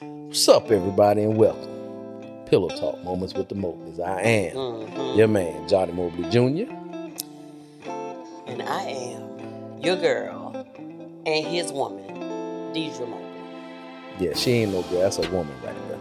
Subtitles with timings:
[0.00, 2.44] What's up, everybody, and welcome.
[2.44, 3.98] Pillow Talk Moments with the Mobleys.
[3.98, 5.16] I am Mhm.
[5.16, 6.70] your man, Johnny Mobley Jr.
[8.46, 10.52] And I am your girl
[11.24, 12.04] and his woman,
[12.74, 13.24] Deidre Mobley.
[14.20, 15.00] Yeah, she ain't no girl.
[15.00, 15.98] That's a woman right there.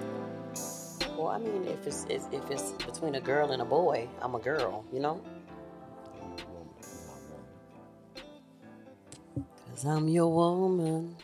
[1.18, 4.36] Well, I mean, if it's, it's if it's between a girl and a boy, I'm
[4.36, 5.21] a girl, you know.
[9.70, 11.16] Cause I'm your woman.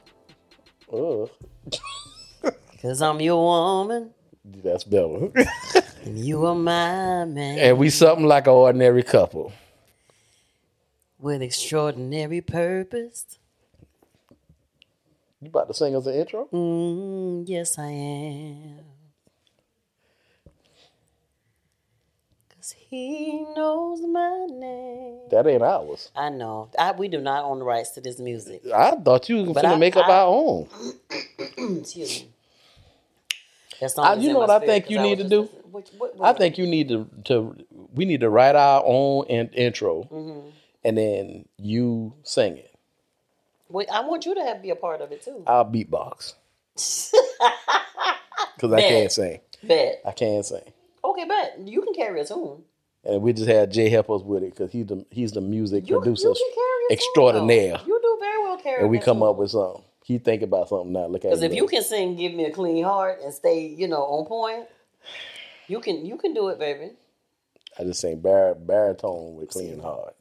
[0.93, 1.29] Ugh,
[2.82, 4.11] Cause I'm your woman.
[4.63, 5.30] that's better.
[6.03, 7.59] And you are my man.
[7.59, 9.53] and we something like an ordinary couple.
[11.20, 13.38] with extraordinary purpose.
[15.39, 16.48] You about to sing us an intro?
[16.52, 18.80] Mm, yes, I am.
[22.55, 25.20] Cause he knows my name.
[25.31, 26.09] That ain't ours.
[26.16, 26.70] I know.
[26.77, 28.61] I, we do not own the rights to this music.
[28.73, 30.67] I thought you was But gonna I- make up I- our own.
[31.80, 32.30] Excuse me.
[33.81, 35.49] That song I- you know what I think you need to just do?
[35.71, 37.55] What, what, I think you need to to
[37.94, 40.50] we need to write our own in, intro hmm
[40.83, 42.73] and then you sing it.
[43.70, 45.44] Wait, I want you to have be a part of it too.
[45.45, 46.33] I'll beatbox
[48.55, 49.39] because I can't sing.
[49.64, 50.02] Bet.
[50.05, 50.64] I can't sing.
[51.03, 52.64] Okay, bet you can carry a tune.
[53.03, 55.88] And we just had Jay help us with it because he's the he's the music
[55.88, 57.80] You, producer, you can carry a tune, extraordinaire.
[57.86, 58.81] You do very well carry.
[58.81, 59.27] and we come tune.
[59.27, 59.83] up with something.
[60.12, 61.06] He think about something now.
[61.06, 63.88] Look at Because if you can sing, give me a clean heart and stay, you
[63.88, 64.67] know, on point.
[65.70, 66.92] You can, you can do it, baby.
[67.80, 70.17] I just sing bar- baritone with clean heart.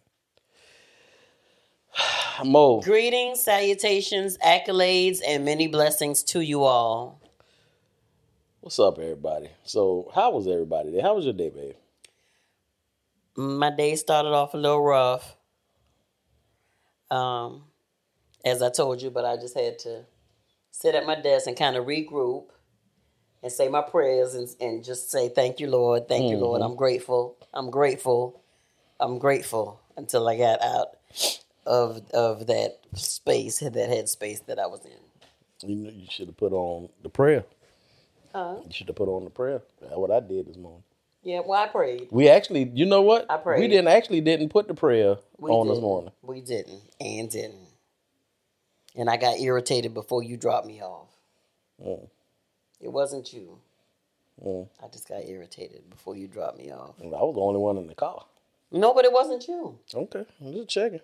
[2.45, 7.21] Mo, Greetings, salutations, accolades, and many blessings to you all.
[8.61, 9.51] what's up, everybody?
[9.65, 10.93] So, how was everybody?
[10.93, 11.03] There?
[11.03, 11.75] How was your day, babe?
[13.35, 15.37] My day started off a little rough,
[17.11, 17.65] um,
[18.45, 20.05] as I told you, but I just had to
[20.71, 22.45] sit at my desk and kind of regroup
[23.43, 26.09] and say my prayers and, and just say, Thank you, Lord.
[26.09, 26.63] Thank you, Lord.
[26.63, 27.37] I'm grateful.
[27.53, 28.43] I'm grateful.
[28.99, 30.89] I'm grateful until I got out
[31.67, 35.69] of of that space, that headspace that I was in.
[35.69, 37.45] You know, you should have put on the prayer.
[38.35, 39.61] Uh, You should have put on the prayer.
[39.81, 40.83] That's what I did this morning.
[41.23, 42.09] yeah, well, I prayed.
[42.11, 43.27] We actually, you know what?
[43.29, 43.61] I prayed.
[43.61, 45.83] We didn't actually didn't put the prayer We on this didn't.
[45.83, 46.11] morning.
[46.23, 47.69] We didn't and didn't.
[48.97, 51.09] And I got irritated before you dropped me off.
[51.85, 52.09] Mm.
[52.81, 53.59] It wasn't you.
[54.45, 54.69] Mm.
[54.83, 56.95] I just got irritated before you dropped me off.
[57.01, 58.25] I was the only one in the car.
[58.73, 59.79] No, but it wasn't you.
[59.95, 61.01] Okay, I'm just checking.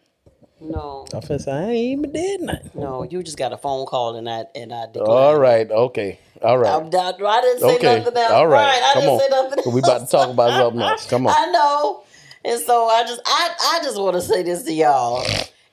[0.60, 2.70] No, I finna say I ain't even did nothing.
[2.80, 5.10] no, you just got a phone call and I and I declined.
[5.10, 6.72] All right, okay, all right.
[6.72, 7.14] I'm down.
[7.24, 8.30] I didn't say Okay, nothing else.
[8.32, 9.20] all right, I come didn't on.
[9.20, 11.06] say nothing So we about to talk about something else.
[11.06, 11.34] Come on.
[11.36, 12.04] I know.
[12.44, 15.24] And so I just I, I just want to say this to y'all.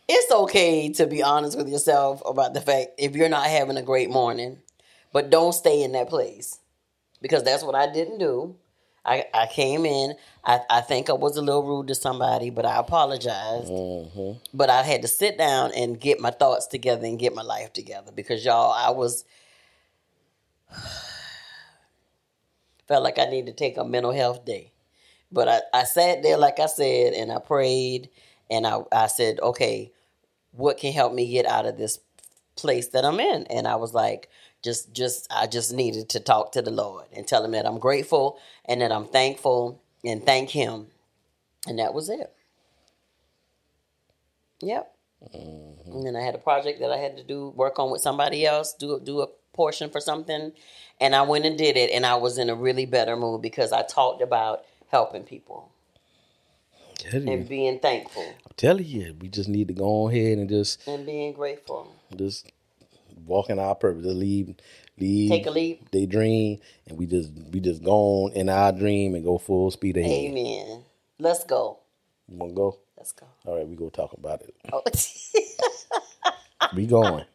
[0.08, 3.82] It's okay to be honest with yourself about the fact if you're not having a
[3.82, 4.60] great morning,
[5.14, 6.60] but don't stay in that place.
[7.22, 8.56] Because that's what I didn't do.
[9.06, 10.16] I, I came in.
[10.44, 13.70] I, I think I was a little rude to somebody, but I apologized.
[13.70, 17.42] hmm But I had to sit down and get my thoughts together and get my
[17.42, 19.24] life together because y'all, I was
[22.88, 24.72] felt like I needed to take a mental health day.
[25.32, 28.10] But I, I sat there, like I said, and I prayed
[28.54, 29.92] and I, I said, okay,
[30.52, 32.00] what can help me get out of this
[32.56, 33.48] place that I'm in?
[33.48, 34.30] And I was like,
[34.64, 37.80] just just I just needed to talk to the Lord and tell him that I'm
[37.80, 40.88] grateful and that I'm thankful and thank him.
[41.68, 42.32] And that was it.
[44.62, 44.96] Yep.
[45.36, 45.92] Mm-hmm.
[45.92, 48.46] And then I had a project that I had to do work on with somebody
[48.46, 50.52] else, do do a portion for something,
[51.02, 53.72] and I went and did it, and I was in a really better mood because
[53.72, 55.73] I talked about helping people
[57.12, 60.88] and being thankful I'm telling you, we just need to go on ahead and just
[60.88, 61.94] and being grateful.
[62.16, 62.52] just
[63.26, 64.04] walking our purpose.
[64.04, 64.56] Just leave,
[65.00, 65.30] leave.
[65.30, 65.90] Take a leap.
[65.92, 69.72] They dream, and we just we just go on in our dream and go full
[69.72, 70.12] speed ahead.
[70.12, 70.84] Amen.
[71.20, 71.80] Let's go.
[72.28, 72.80] You wanna go?
[72.98, 73.26] Let's go.
[73.46, 74.56] All right, we go talk about it.
[74.72, 74.82] Oh.
[76.76, 77.26] We going.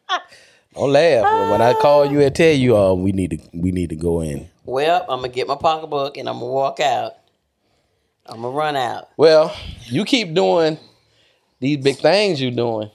[0.73, 1.51] Don't laugh.
[1.51, 4.21] When I call you and tell you, uh, we need to we need to go
[4.21, 4.49] in.
[4.65, 7.13] well, I'm gonna get my pocketbook and I'm gonna walk out.
[8.29, 9.09] I'm gonna run out.
[9.17, 9.55] Well,
[9.85, 10.77] you keep doing
[11.59, 12.91] these big things you're doing.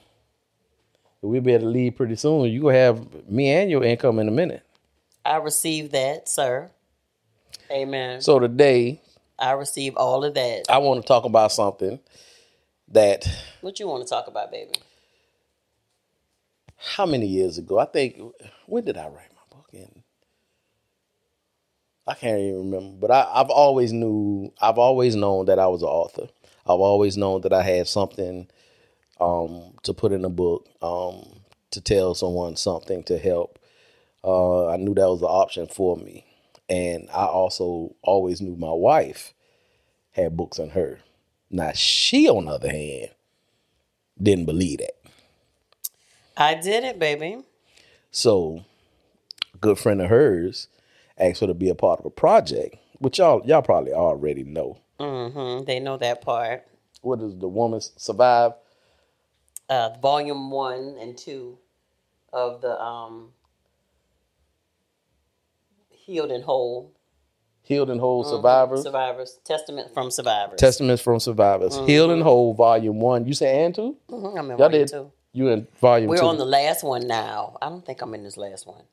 [1.21, 2.49] We'll be able to leave pretty soon.
[2.51, 4.63] You gonna have me and your income in a minute.
[5.25, 6.69] I receive that, sir.
[7.71, 8.21] Amen.
[8.21, 9.01] So today,
[9.37, 10.65] I receive all of that.
[10.69, 11.99] I want to talk about something
[12.89, 13.27] that
[13.61, 14.73] What you want to talk about, baby?
[16.77, 17.79] how many years ago?
[17.79, 18.19] I think
[18.67, 19.25] when did I write my book?
[19.25, 19.34] In
[22.07, 25.81] I can't even remember, but I, I've always knew, I've always known that I was
[25.81, 26.27] an author.
[26.67, 28.47] I've always known that I had something
[29.19, 31.39] um, to put in a book, um,
[31.71, 33.59] to tell someone something to help
[34.25, 36.25] uh, I knew that was an option for me,
[36.67, 39.33] and I also always knew my wife
[40.11, 40.99] had books in her.
[41.51, 43.11] Now she, on the other hand,
[44.21, 44.95] didn't believe that.
[46.35, 47.43] I did it, baby.
[48.09, 48.65] So,
[49.53, 50.67] a good friend of hers
[51.17, 54.77] asked her to be a part of a project, which y'all y'all probably already know.
[54.99, 56.65] hmm They know that part.
[57.01, 58.53] What does the woman survive?
[59.69, 61.57] Uh, volume one and two
[62.33, 63.29] of the um,
[65.89, 66.91] Healed and Whole
[67.63, 68.29] Healed and Whole Mhm.
[68.29, 68.83] Survivors.
[68.83, 69.39] Survivors.
[69.43, 70.59] Testament from Survivors.
[70.59, 71.75] Testaments from Survivors.
[71.79, 73.25] Healed and Whole, Volume One.
[73.25, 73.97] You say and two?
[74.09, 74.87] Mhm, I'm in Y'all volume did.
[74.89, 75.11] two.
[75.33, 76.25] You in Volume We're Two?
[76.25, 77.57] on the last one now.
[77.61, 78.83] I don't think I'm in this last one.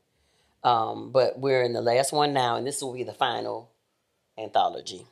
[0.64, 3.70] Um, but we're in the last one now, and this will be the final
[4.38, 5.06] anthology.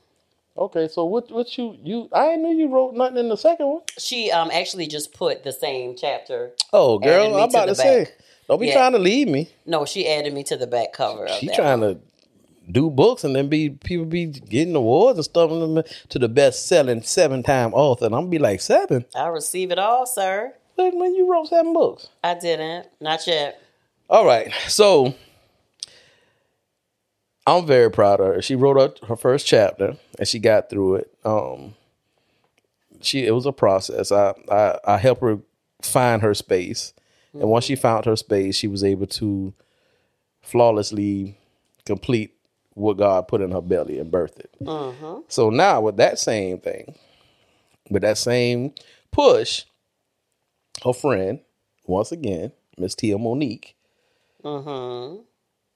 [0.57, 1.31] okay, so what?
[1.31, 2.09] What you you?
[2.13, 3.83] I didn't you wrote nothing in the second one.
[3.99, 6.53] She um actually just put the same chapter.
[6.73, 8.09] Oh, girl, I'm about the to say,
[8.49, 8.75] don't be Yeah.
[8.75, 9.51] trying to leave me.
[9.67, 11.25] No, she added me to the back cover.
[11.27, 11.95] Of She trying one.
[11.97, 12.01] to
[12.71, 16.67] do books and then be people be getting awards and stuff them to the best
[16.67, 18.07] selling seven time author.
[18.07, 19.05] And I'm gonna be like seven.
[19.17, 20.55] I receive it all, sir.
[20.77, 22.09] When you wrote seven books.
[22.25, 22.87] I didn't.
[23.01, 23.61] Not yet.
[24.09, 25.15] All right, so
[27.47, 28.43] I'm very proud of her.
[28.43, 31.15] She wrote up her first chapter and she got through it.
[31.25, 31.75] Um,
[33.01, 34.13] she it was a process.
[34.13, 35.39] I I, I helped her
[35.83, 36.93] find her space,
[37.33, 39.55] and once she found her space, she was able to
[40.43, 41.39] flawlessly
[41.87, 42.35] complete
[42.75, 44.55] what God put in her belly and birth it.
[45.29, 46.95] So now with that same thing,
[47.91, 48.75] with that same
[49.11, 49.65] push,
[50.85, 51.41] her friend,
[51.87, 53.75] once again, Miss Tia Monique.
[54.45, 55.23] Mm-hmm.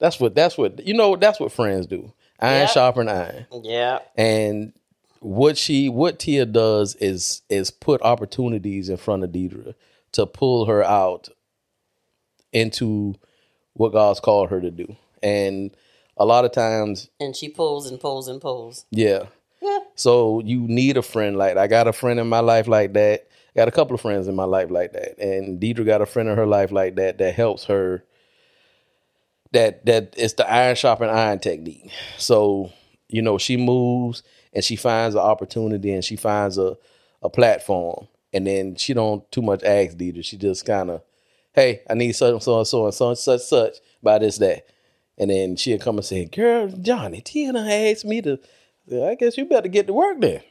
[0.05, 1.15] That's what that's what you know.
[1.15, 2.13] That's what friends do.
[2.39, 2.65] Iron Yeah.
[2.67, 3.47] sharpen iron.
[3.63, 3.99] Yeah.
[4.15, 4.73] And
[5.19, 9.73] what she what Tia does is is put opportunities in front of Deidre
[10.11, 11.29] to pull her out
[12.53, 13.15] into
[13.73, 14.95] what God's called her to do.
[15.23, 15.75] And
[16.17, 18.85] a lot of times, And she pulls and pulls and pulls.
[18.91, 19.23] yeah.
[19.61, 19.79] Yeah.
[19.95, 21.63] So you need a friend like that.
[21.63, 23.27] I got a friend in my life like that.
[23.55, 25.17] Got a couple of friends in my life like that.
[25.17, 28.03] And Deidre got a friend in her life like that that helps her.
[29.55, 31.89] That that it's the iron sharpen iron technique.
[32.17, 32.71] So,
[33.07, 34.21] you know, she moves
[34.51, 36.75] and she finds an opportunity and she finds a,
[37.21, 38.07] a platform.
[38.33, 40.25] And then she don't too much ask Deidre.
[40.25, 41.03] She just kind of,
[41.53, 44.37] hey, I need such and so and so and so and such such by this
[44.39, 44.67] that.
[45.17, 48.37] And then she'll come and say, Girl, Johnny, Tina asked me to
[48.91, 50.41] I guess you better get to work then.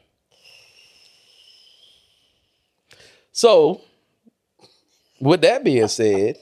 [3.32, 3.82] So,
[5.20, 6.38] with that being said,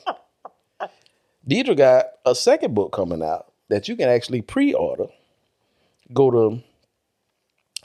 [1.49, 5.07] Deidre got a second book coming out that you can actually pre-order.
[6.13, 6.63] Go to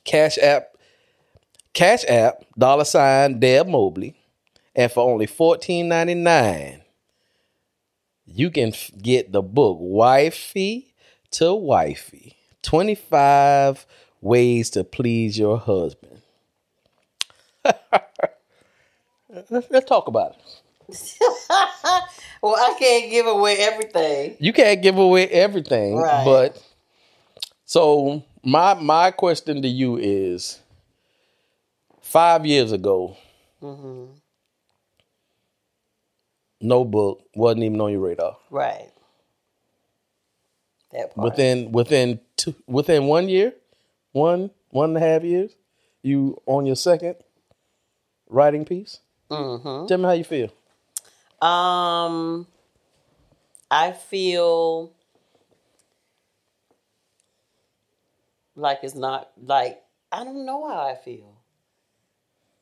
[0.04, 0.76] Cash App,
[1.74, 4.16] Cash App, dollar sign Deb Mobley,
[4.76, 6.82] and for only fourteen ninety nine,
[8.26, 10.94] you can get the book Wifey
[11.32, 13.86] to Wifey 25
[14.22, 16.22] Ways to Please Your Husband.
[19.50, 20.36] let's, let's talk about
[20.90, 21.14] it.
[22.48, 24.38] Well, I can't give away everything.
[24.40, 26.24] You can't give away everything, Right.
[26.26, 26.64] but
[27.66, 30.60] so my my question to you is
[32.02, 33.18] five years ago,
[33.62, 34.06] Mm-hmm.
[36.62, 38.38] no book wasn't even on your radar.
[38.50, 38.90] Right.
[40.94, 41.26] That part.
[41.26, 43.54] Within within two, within one year,
[44.14, 45.52] one one and a half years,
[46.02, 47.16] you on your second
[48.30, 49.00] writing piece.
[49.30, 49.88] mm-hmm.
[49.88, 50.50] Tell me how you feel.
[51.42, 52.48] Um,
[53.70, 54.94] I feel
[58.56, 61.36] like it's not like I don't know how I feel.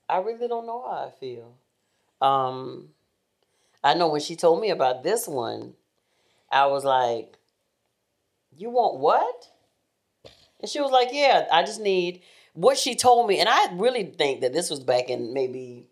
[0.10, 1.56] I really don't know how I feel.
[2.22, 2.90] Um,
[3.84, 5.74] I know when she told me about this one,
[6.52, 7.38] I was like,
[8.58, 9.50] "You want what?"
[10.60, 12.22] And she was like, "Yeah, I just need
[12.54, 15.88] what she told me." And I really think that this was back in maybe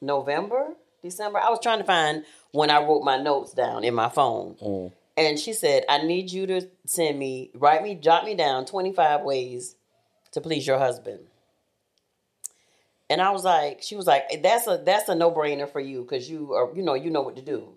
[0.00, 0.74] November,
[1.08, 1.38] December.
[1.38, 4.92] I was trying to find when I wrote my notes down in my phone.
[5.16, 9.22] And she said, I need you to send me, write me, jot me down 25
[9.22, 9.76] ways
[10.32, 11.20] to please your husband.
[13.08, 16.02] And I was like, she was like, that's a that's a no brainer for you
[16.02, 17.74] because you are, you know, you know what to do.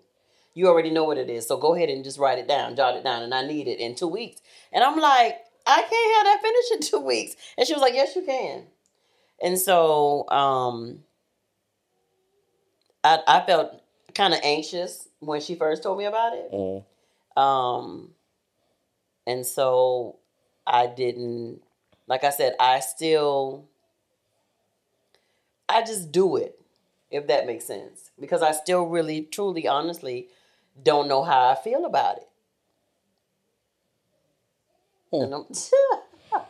[0.54, 1.46] You already know what it is.
[1.46, 3.78] So go ahead and just write it down, jot it down, and I need it
[3.78, 4.40] in two weeks.
[4.72, 7.36] And I'm like, I can't have that finished in two weeks.
[7.56, 8.64] And she was like, Yes, you can.
[9.42, 11.04] And so um
[13.04, 13.80] I, I felt
[14.14, 16.52] kind of anxious when she first told me about it.
[16.52, 16.84] Mm.
[17.40, 18.10] Um,
[19.26, 20.16] and so
[20.66, 21.60] I didn't,
[22.06, 23.64] like I said, I still,
[25.68, 26.60] I just do it,
[27.10, 28.10] if that makes sense.
[28.20, 30.28] Because I still really, truly, honestly
[30.82, 32.28] don't know how I feel about it.
[35.12, 35.42] Hmm.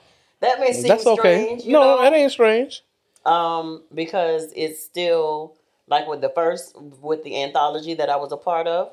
[0.41, 1.43] That may seem That's okay.
[1.45, 2.03] strange, you no, know?
[2.03, 2.83] that ain't strange.
[3.27, 5.55] um, because it's still
[5.91, 8.93] like with the first with the anthology that I was a part of.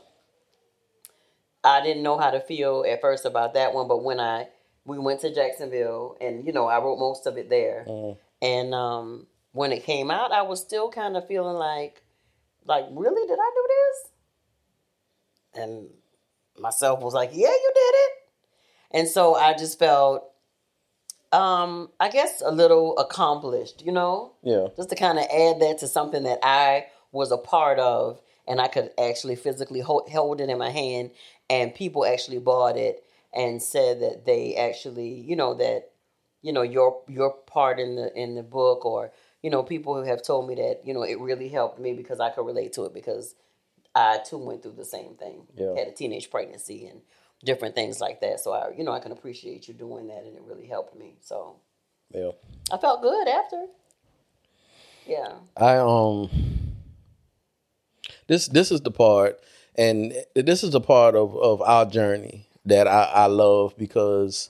[1.63, 4.47] I didn't know how to feel at first about that one, but when I
[4.85, 8.17] we went to Jacksonville and you know I wrote most of it there, Mm.
[8.41, 12.01] and um, when it came out, I was still kind of feeling like,
[12.65, 14.11] like really, did I do this?
[15.63, 15.89] And
[16.59, 18.11] myself was like, yeah, you did it.
[18.91, 20.31] And so I just felt,
[21.31, 24.67] um, I guess a little accomplished, you know Yeah.
[24.75, 28.61] just to kind of add that to something that I was a part of and
[28.61, 31.11] I could actually physically hold, hold it in my hand
[31.49, 33.03] and people actually bought it
[33.33, 35.91] and said that they actually, you know, that
[36.41, 40.03] you know your your part in the in the book or you know people who
[40.03, 42.85] have told me that you know it really helped me because I could relate to
[42.85, 43.35] it because
[43.95, 45.47] I too went through the same thing.
[45.55, 45.75] Yeah.
[45.75, 47.01] Had a teenage pregnancy and
[47.43, 48.39] different things like that.
[48.39, 51.15] So I you know I can appreciate you doing that and it really helped me.
[51.21, 51.57] So
[52.13, 52.31] Yeah.
[52.71, 53.65] I felt good after.
[55.05, 55.33] Yeah.
[55.55, 56.29] I um
[58.27, 59.39] this this is the part
[59.75, 64.49] and this is the part of of our journey that I, I love because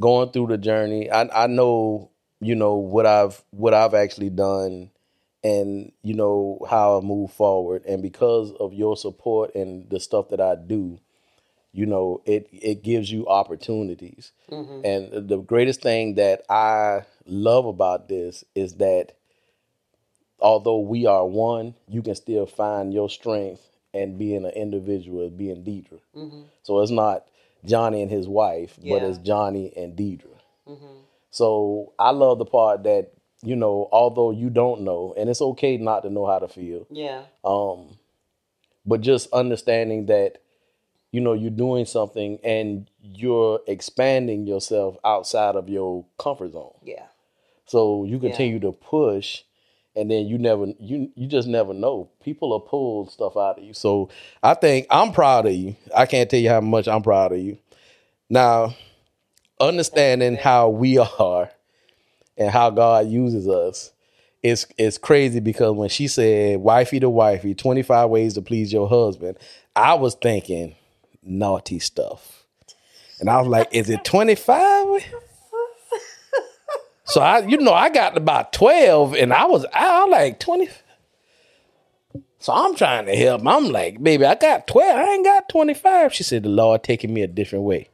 [0.00, 2.10] going through the journey I I know
[2.40, 4.90] you know what I've what I've actually done
[5.44, 10.28] and you know how I move forward and because of your support and the stuff
[10.30, 10.98] that I do
[11.72, 14.84] you know it it gives you opportunities mm-hmm.
[14.84, 19.12] and the greatest thing that I love about this is that
[20.42, 23.62] although we are one, you can still find your strength
[23.94, 26.00] and being an individual, being Deidre.
[26.16, 26.42] Mm-hmm.
[26.62, 27.26] So it's not
[27.64, 30.36] Johnny and his wife, but it's Johnny and Deidre.
[30.68, 30.98] Mm-hmm.
[31.30, 33.12] So I love the part that
[33.44, 36.86] you know, although you don't know, and it's okay not to know how to feel,
[36.90, 37.22] Yeah.
[37.44, 37.98] um,
[38.86, 40.38] but just understanding that
[41.12, 46.74] you know you're doing something and you're expanding yourself outside of your comfort zone.
[46.82, 47.04] Yeah.
[47.66, 49.42] So you continue to push,
[49.94, 52.08] and then you never you you just never know.
[52.24, 53.74] People are pull stuff out of you.
[53.74, 54.08] So
[54.42, 55.76] I think I'm proud of you.
[55.96, 57.58] I can't tell you how much I'm proud of you.
[58.28, 58.74] Now,
[59.60, 61.50] understanding how we are
[62.36, 63.92] and how God uses us.
[64.42, 68.88] It's, it's crazy because when she said wifey to wifey, 25 ways to please your
[68.88, 69.38] husband,
[69.76, 70.74] I was thinking
[71.22, 72.44] naughty stuff.
[73.20, 75.04] And I was like, is it 25?
[77.04, 80.68] So I, you know, I got about twelve, and I was out like twenty.
[82.38, 83.46] So I'm trying to help.
[83.46, 84.96] I'm like, baby, I got twelve.
[84.98, 86.14] I ain't got twenty five.
[86.14, 87.90] She said, the Lord taking me a different way.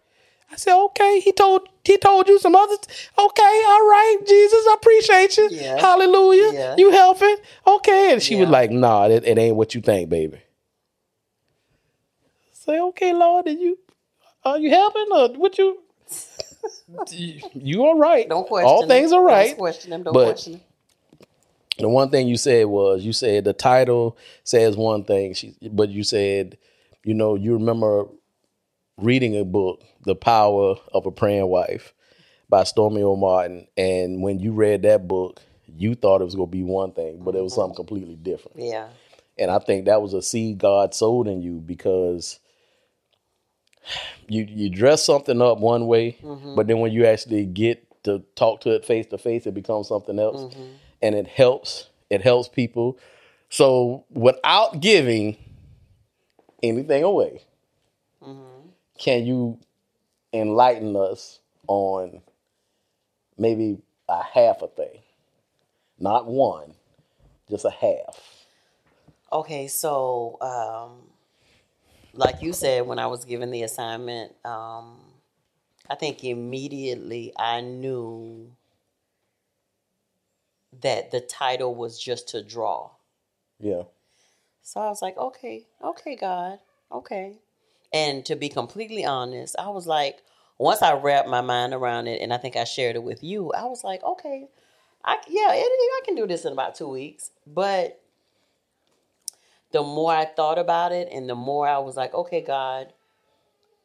[0.52, 1.20] I said, okay.
[1.20, 2.78] He told he told you some others.
[3.18, 5.48] Okay, all right, Jesus, I appreciate you.
[5.50, 5.80] Yeah.
[5.80, 6.52] Hallelujah.
[6.52, 6.74] Yeah.
[6.78, 7.36] You helping?
[7.66, 8.12] Okay.
[8.12, 10.38] And she was like, nah, it, it ain't what you think, baby.
[12.68, 13.78] Say, okay, Lord, did you
[14.44, 15.78] are you helping or what you?
[17.54, 18.28] you all right.
[18.28, 18.68] Don't question.
[18.68, 18.88] All him.
[18.88, 19.48] things are right.
[19.48, 20.02] Don't question him.
[20.02, 20.60] Don't But- question him.
[21.78, 25.88] The one thing you said was you said the title says one thing, she, but
[25.88, 26.58] you said,
[27.04, 28.06] you know, you remember
[28.98, 31.94] reading a book, The Power of a Praying Wife
[32.50, 33.68] by Stormie Omartian.
[33.76, 37.22] And when you read that book, you thought it was going to be one thing,
[37.22, 37.60] but it was mm-hmm.
[37.60, 38.58] something completely different.
[38.58, 38.88] Yeah.
[39.38, 42.40] And I think that was a seed God sowed in you because
[44.28, 46.54] you you dress something up one way, mm-hmm.
[46.54, 49.88] but then when you actually get to talk to it face to face, it becomes
[49.88, 50.54] something else.
[50.54, 50.72] Mm-hmm.
[51.02, 51.88] And it helps.
[52.10, 52.98] It helps people.
[53.50, 55.36] So without giving
[56.62, 57.42] anything away,
[58.22, 58.68] mm-hmm.
[58.98, 59.58] can you
[60.32, 62.20] enlighten us on
[63.36, 63.78] maybe
[64.08, 65.00] a half a thing?
[65.98, 66.74] Not one,
[67.50, 68.46] just a half.
[69.32, 71.10] Okay, so um,
[72.12, 74.96] like you said, when I was given the assignment, um,
[75.88, 78.50] I think immediately I knew
[80.80, 82.90] that the title was just to draw.
[83.58, 83.82] Yeah.
[84.62, 86.58] So I was like, okay, okay, God,
[86.92, 87.38] okay.
[87.92, 90.18] And to be completely honest, I was like,
[90.58, 93.52] once I wrapped my mind around it, and I think I shared it with you,
[93.52, 94.48] I was like, okay,
[95.04, 97.30] I yeah, it, I can do this in about two weeks.
[97.46, 98.00] But
[99.72, 102.92] the more I thought about it, and the more I was like, okay, God,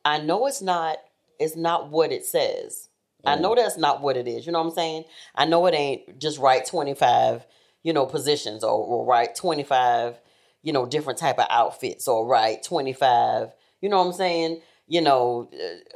[0.06, 0.98] I know it's not,
[1.40, 2.90] it's not what it says.
[3.26, 4.46] I know that's not what it is.
[4.46, 5.06] You know what I'm saying?
[5.36, 7.46] I know it ain't just write 25,
[7.82, 10.20] you know, positions or, or write 25,
[10.62, 14.62] you know, different type of outfits or write 25, you know what I'm saying?
[14.88, 15.50] You know,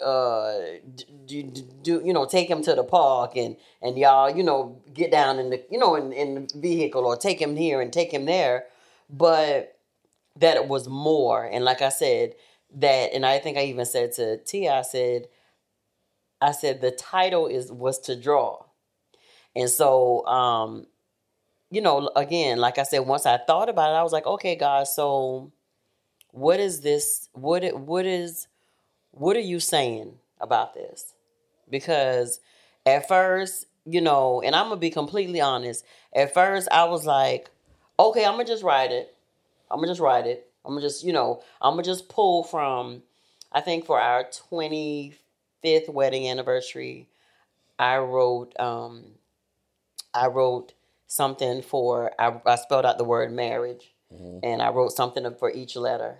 [0.03, 0.79] uh,
[1.25, 4.81] do, do, do you know, take him to the park and, and y'all, you know,
[4.93, 7.91] get down in the, you know, in, in the vehicle or take him here and
[7.91, 8.65] take him there.
[9.09, 9.76] But
[10.39, 11.43] that it was more.
[11.45, 12.35] And like I said,
[12.75, 15.27] that and I think I even said to Tia, I said,
[16.41, 18.63] I said the title is was to draw.
[19.55, 20.87] And so um,
[21.69, 24.55] you know, again, like I said, once I thought about it, I was like, okay,
[24.55, 25.51] God, so
[26.31, 27.29] what is this?
[27.33, 28.47] What it what is
[29.11, 31.13] what are you saying about this?
[31.69, 32.39] Because
[32.85, 35.83] at first, you know, and I'm gonna be completely honest.
[36.13, 37.49] At first, I was like,
[37.99, 39.13] okay, I'm gonna just write it.
[39.71, 40.49] I'm gonna just write it.
[40.65, 43.03] I'm gonna just, you know, I'm gonna just pull from.
[43.51, 47.09] I think for our 25th wedding anniversary,
[47.79, 49.05] I wrote, um,
[50.13, 50.73] I wrote
[51.07, 52.11] something for.
[52.19, 53.93] I, I spelled out the word marriage,
[54.43, 56.19] and I wrote something for each letter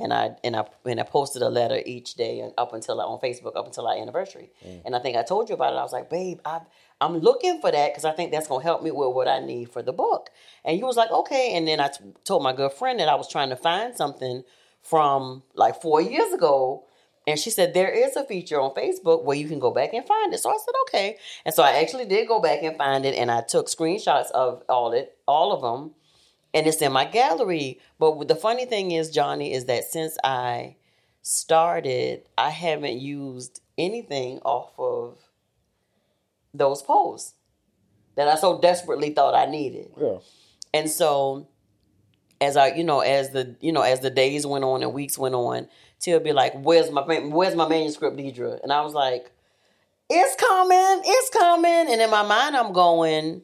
[0.00, 3.20] and I and I and I posted a letter each day and up until on
[3.20, 4.50] Facebook up until our anniversary.
[4.66, 4.82] Mm.
[4.86, 5.76] And I think I told you about it.
[5.76, 6.60] I was like, babe, I
[7.00, 9.70] I'm looking for that because I think that's gonna help me with what I need
[9.70, 10.30] for the book.
[10.64, 11.52] And you was like, okay.
[11.54, 14.42] And then I t- told my good friend that I was trying to find something
[14.82, 16.84] from like four years ago.
[17.26, 20.06] And she said there is a feature on Facebook where you can go back and
[20.06, 20.40] find it.
[20.40, 23.30] So I said okay, and so I actually did go back and find it, and
[23.30, 25.94] I took screenshots of all it, all of them,
[26.58, 27.78] and it's in my gallery.
[28.00, 30.74] But the funny thing is, Johnny, is that since I
[31.22, 35.18] started, I haven't used anything off of
[36.52, 37.34] those posts
[38.16, 39.92] that I so desperately thought I needed.
[39.96, 40.18] Yeah.
[40.74, 41.48] And so
[42.40, 45.16] as I, you know, as the, you know, as the days went on and weeks
[45.16, 45.68] went on,
[46.00, 49.30] Tia be like, "Where's my, where's my manuscript, Deidre?" And I was like,
[50.10, 53.42] "It's coming, it's coming." And in my mind, I'm going,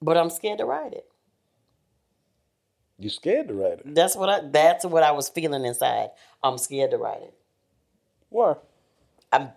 [0.00, 1.07] but I'm scared to write it.
[2.98, 3.94] You scared to write it?
[3.94, 4.40] That's what I.
[4.40, 6.10] That's what I was feeling inside.
[6.42, 7.34] I'm scared to write it.
[8.30, 8.56] Why?
[9.32, 9.50] I'm.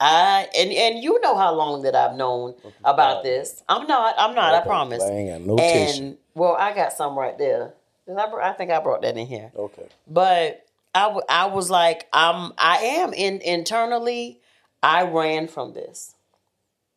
[0.00, 3.62] I and and you know how long that I've known about uh, this.
[3.68, 4.16] I'm not.
[4.18, 4.54] I'm not.
[4.54, 5.02] I Okay, promise.
[5.02, 6.16] I ain't got no and tissue.
[6.34, 7.74] well, I got some right there.
[8.08, 9.52] I, I think I brought that in here.
[9.54, 9.86] Okay.
[10.08, 12.52] But I, w- I was like, I'm.
[12.58, 14.40] I am in internally.
[14.82, 16.16] I ran from this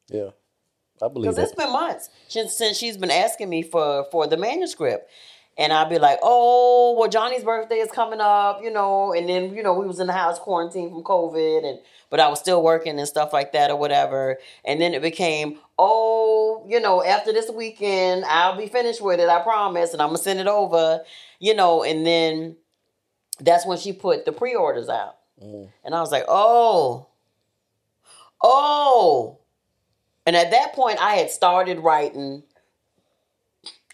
[0.10, 0.32] Yeah.
[1.02, 4.38] I believe because it's been months since since she's been asking me for for the
[4.38, 5.10] manuscript.
[5.58, 9.56] And I'd be like, oh, well, Johnny's birthday is coming up, you know, and then,
[9.56, 11.80] you know, we was in the house quarantined from COVID and
[12.10, 14.38] but I was still working and stuff like that or whatever.
[14.64, 19.30] And then it became, oh, you know, after this weekend, I'll be finished with it,
[19.30, 21.02] I promise, and I'm gonna send it over,
[21.40, 22.58] you know, and then
[23.40, 25.18] that's when she put the pre-orders out.
[25.42, 25.70] Mm.
[25.84, 27.08] And I was like, oh,
[28.44, 29.40] oh.
[30.26, 32.44] And at that point I had started writing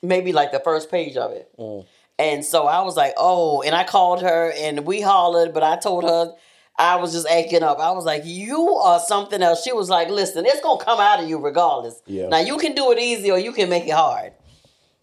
[0.01, 1.49] maybe like the first page of it.
[1.57, 1.85] Mm.
[2.19, 5.77] And so I was like, oh, and I called her and we hollered, but I
[5.77, 6.33] told her
[6.77, 7.79] I was just acting up.
[7.79, 9.63] I was like, you are something else.
[9.63, 12.01] She was like, listen, it's gonna come out of you regardless.
[12.05, 12.27] Yeah.
[12.27, 14.33] Now you can do it easy or you can make it hard.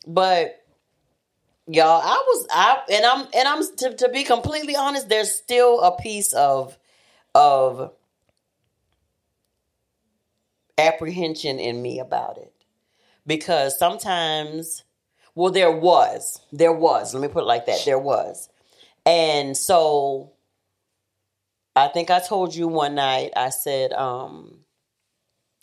[0.06, 0.64] But
[1.66, 5.80] y'all, I was I and I'm and I'm to, to be completely honest, there's still
[5.80, 6.78] a piece of
[7.34, 7.92] of
[10.78, 12.52] apprehension in me about it.
[13.26, 14.84] Because sometimes
[15.38, 16.40] well, there was.
[16.50, 17.14] There was.
[17.14, 17.82] Let me put it like that.
[17.84, 18.48] There was.
[19.06, 20.32] And so
[21.76, 24.64] I think I told you one night, I said, um,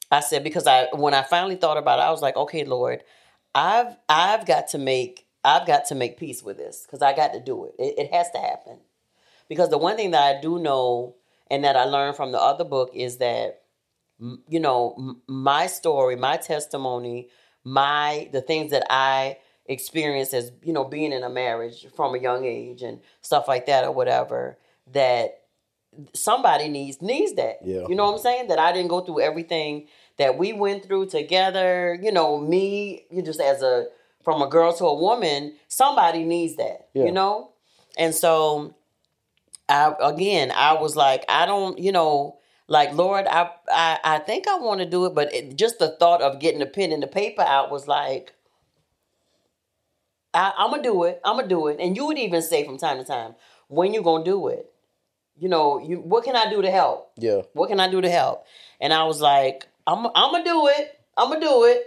[0.09, 3.03] I said, because I when I finally thought about it, I was like, okay, Lord,
[3.53, 7.33] I've I've got to make I've got to make peace with this because I got
[7.33, 7.75] to do it.
[7.77, 7.95] it.
[7.97, 8.79] It has to happen.
[9.49, 11.15] Because the one thing that I do know
[11.51, 13.63] and that I learned from the other book is that
[14.19, 17.29] you know m- my story, my testimony,
[17.63, 22.19] my the things that I experienced as you know being in a marriage from a
[22.19, 24.57] young age and stuff like that or whatever
[24.93, 25.41] that
[26.13, 27.59] somebody needs needs that.
[27.63, 27.87] Yeah.
[27.87, 28.47] You know what I'm saying?
[28.47, 31.97] That I didn't go through everything that we went through together.
[32.01, 33.87] You know, me, you just as a
[34.23, 36.89] from a girl to a woman, somebody needs that.
[36.93, 37.05] Yeah.
[37.05, 37.51] You know?
[37.97, 38.75] And so
[39.69, 44.47] I again, I was like, I don't, you know, like Lord, I I, I think
[44.47, 47.03] I want to do it, but it, just the thought of getting the pen and
[47.03, 48.33] the paper out was like,
[50.33, 51.21] I, I'm gonna do it.
[51.23, 51.79] I'm gonna do it.
[51.79, 53.35] And you would even say from time to time,
[53.67, 54.71] when you gonna do it?
[55.37, 57.11] You know, you what can I do to help?
[57.17, 57.41] Yeah.
[57.53, 58.45] What can I do to help?
[58.79, 60.99] And I was like, I'm I'm gonna do it.
[61.17, 61.83] I'm gonna do it.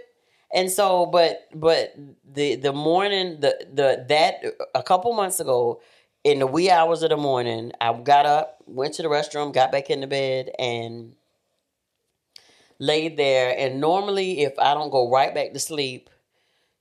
[0.53, 1.93] And so, but but
[2.31, 5.81] the the morning the the that a couple months ago,
[6.23, 9.71] in the wee hours of the morning, I got up, went to the restroom, got
[9.71, 11.15] back in the bed, and
[12.79, 13.55] laid there.
[13.57, 16.09] And normally, if I don't go right back to sleep,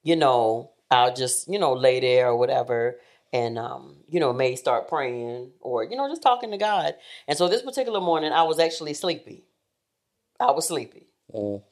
[0.03, 2.99] you know, I'll just, you know, lay there or whatever
[3.33, 6.95] and, um, you know, may start praying or, you know, just talking to God.
[7.27, 9.45] And so this particular morning, I was actually sleepy.
[10.41, 11.09] I was sleepy.
[11.35, 11.63] Mm.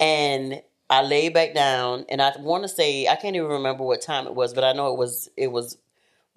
[0.00, 4.02] And I laid back down, and I want to say I can't even remember what
[4.02, 5.78] time it was, but I know it was it was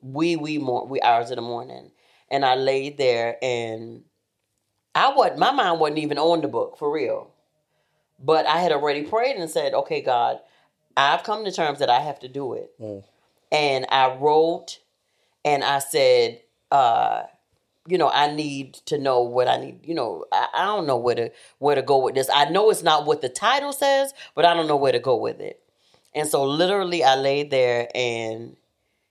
[0.02, 1.92] wee wee more wee hours in the morning,
[2.30, 4.04] and I laid there, and
[4.96, 7.32] I wasn't my mind wasn't even on the book for real,
[8.20, 10.40] but I had already prayed and said, "Okay, God,
[10.96, 13.04] I've come to terms that I have to do it," Mm.
[13.52, 14.80] and I wrote,
[15.46, 16.42] and I said.
[16.72, 17.24] uh
[17.90, 19.80] you know, I need to know what I need.
[19.86, 22.30] You know, I, I don't know where to where to go with this.
[22.34, 25.16] I know it's not what the title says, but I don't know where to go
[25.16, 25.62] with it.
[26.14, 28.58] And so, literally, I laid there, and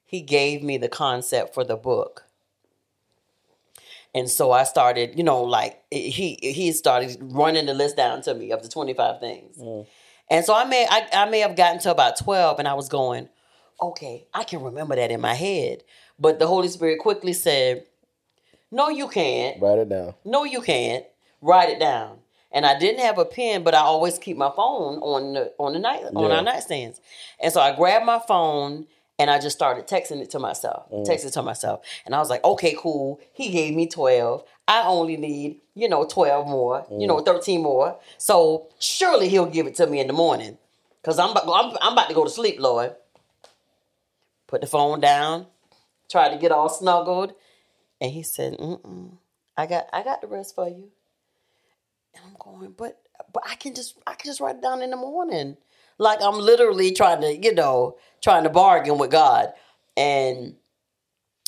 [0.07, 2.23] he gave me the concept for the book.
[4.15, 8.35] And so I started, you know, like he he started running the list down to
[8.35, 9.59] me of the twenty five things.
[9.59, 9.87] Mm.
[10.31, 12.89] And so I may I, I may have gotten to about twelve, and I was
[12.89, 13.29] going,
[13.81, 15.83] okay, I can remember that in my head.
[16.19, 17.85] But the Holy Spirit quickly said,
[18.71, 19.61] no, you can't.
[19.61, 20.15] Write it down.
[20.25, 21.05] No, you can't.
[21.43, 22.21] Write it down.
[22.51, 25.75] And I didn't have a pen, but I always keep my phone on the on
[25.75, 26.37] the night on Yeah.
[26.37, 27.01] our nightstands.
[27.39, 28.87] And so I grabbed my phone
[29.19, 30.91] and I just started texting it to myself.
[30.91, 31.07] Mm.
[31.07, 31.85] Texting it to myself.
[32.05, 33.21] And I was like, okay, cool.
[33.33, 34.45] He gave me 12.
[34.69, 37.25] I only need, you know, 12 more, you know, mm.
[37.25, 37.99] 13 more.
[38.19, 40.59] So surely he'll give it to me in the morning.
[41.03, 42.97] Cause I'm, about- I'm I'm about to go to sleep, Lord.
[44.49, 45.47] Put the phone down,
[46.11, 47.33] tried to get all snuggled,
[48.01, 49.13] and he said, Mm-mm,
[49.57, 50.91] I got I got the rest for you.
[52.15, 53.01] And I'm going, but
[53.33, 55.57] but I can just I can just write it down in the morning.
[55.99, 59.53] Like I'm literally trying to, you know, trying to bargain with God.
[59.97, 60.57] And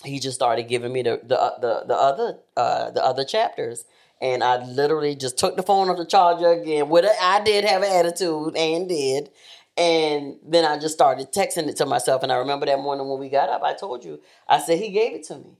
[0.04, 3.84] he just started giving me the the the, the other uh the other chapters.
[4.20, 6.88] And I literally just took the phone off the charger again.
[6.88, 9.30] With it, I did have an attitude and did.
[9.76, 12.24] And then I just started texting it to myself.
[12.24, 14.90] And I remember that morning when we got up, I told you, I said, He
[14.90, 15.56] gave it to me.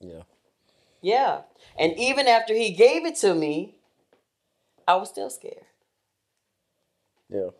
[0.00, 0.22] Yeah.
[1.02, 1.42] Yeah.
[1.78, 3.76] And even after he gave it to me,
[4.86, 5.66] I was still scared.
[7.28, 7.50] Yeah.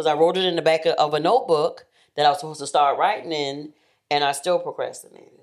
[0.00, 1.84] Because I wrote it in the back of- a notebook
[2.16, 3.74] that I was supposed to start writing in,
[4.10, 5.40] and I still procrastinated.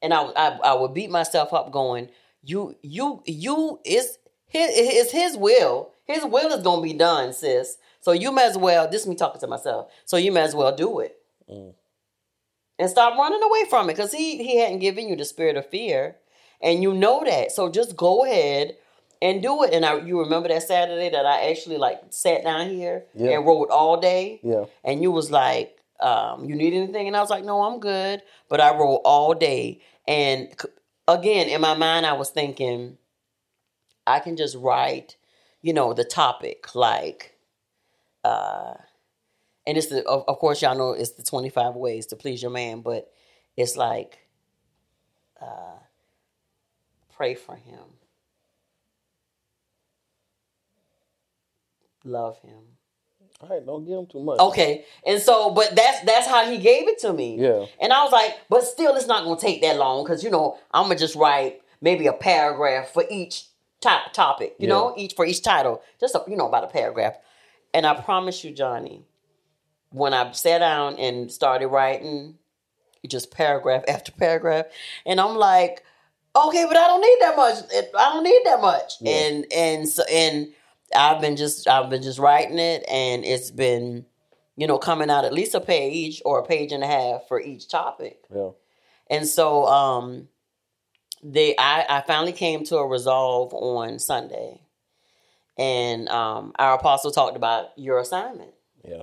[0.00, 2.08] And I, I, I would beat myself up going,
[2.42, 5.90] you, you, you, is his, it's his will.
[6.06, 7.76] His will is going to be done, sis.
[8.00, 10.54] So you may as well, this is me talking to myself, so you may as
[10.54, 11.18] well do it.
[11.46, 11.74] Mm.
[12.78, 15.68] And stop running away from it because he, he hadn't given you the spirit of
[15.68, 16.16] fear.
[16.62, 17.52] And you know that.
[17.52, 18.78] So just go ahead
[19.22, 19.72] and do it.
[19.74, 23.30] And I, you remember that Saturday that I actually like sat down here Yeah.
[23.36, 24.40] and wrote all day?
[24.42, 24.64] Yeah.
[24.84, 27.06] And you was like, um, you need anything?
[27.06, 28.22] And I was like, no, I'm good.
[28.48, 29.80] But I wrote all day.
[30.08, 30.48] And
[31.06, 32.96] again, in my mind, I was thinking,
[34.06, 35.16] I can just write,
[35.60, 37.36] you know, the topic like,
[38.24, 38.74] uh,
[39.66, 42.50] and it's the, of, of course, y'all know it's the 25 ways to please your
[42.50, 43.12] man, but
[43.56, 44.18] it's like,
[45.40, 45.78] uh,
[47.14, 47.80] pray for him,
[52.04, 52.58] love him.
[53.42, 54.38] All right, don't give him too much.
[54.38, 57.38] Okay, and so, but that's that's how he gave it to me.
[57.38, 57.64] Yeah.
[57.80, 60.58] And I was like, but still, it's not gonna take that long because you know
[60.72, 63.46] I'm gonna just write maybe a paragraph for each
[63.80, 64.56] top topic.
[64.58, 67.16] You know, each for each title, just a, you know about a paragraph.
[67.72, 69.04] And I promise you, Johnny,
[69.90, 72.36] when I sat down and started writing,
[73.08, 74.66] just paragraph after paragraph,
[75.06, 75.82] and I'm like,
[76.36, 77.54] okay, but I don't need that much.
[77.98, 78.92] I don't need that much.
[79.00, 79.12] Yeah.
[79.12, 80.48] And and so and
[80.96, 84.06] I've been just I've been just writing it, and it's been
[84.56, 87.40] you know coming out at least a page or a page and a half for
[87.40, 88.24] each topic.
[88.34, 88.50] Yeah.
[89.08, 90.28] And so um
[91.22, 94.62] they I, I finally came to a resolve on Sunday.
[95.58, 98.52] And um our apostle talked about your assignment.
[98.84, 99.02] Yeah.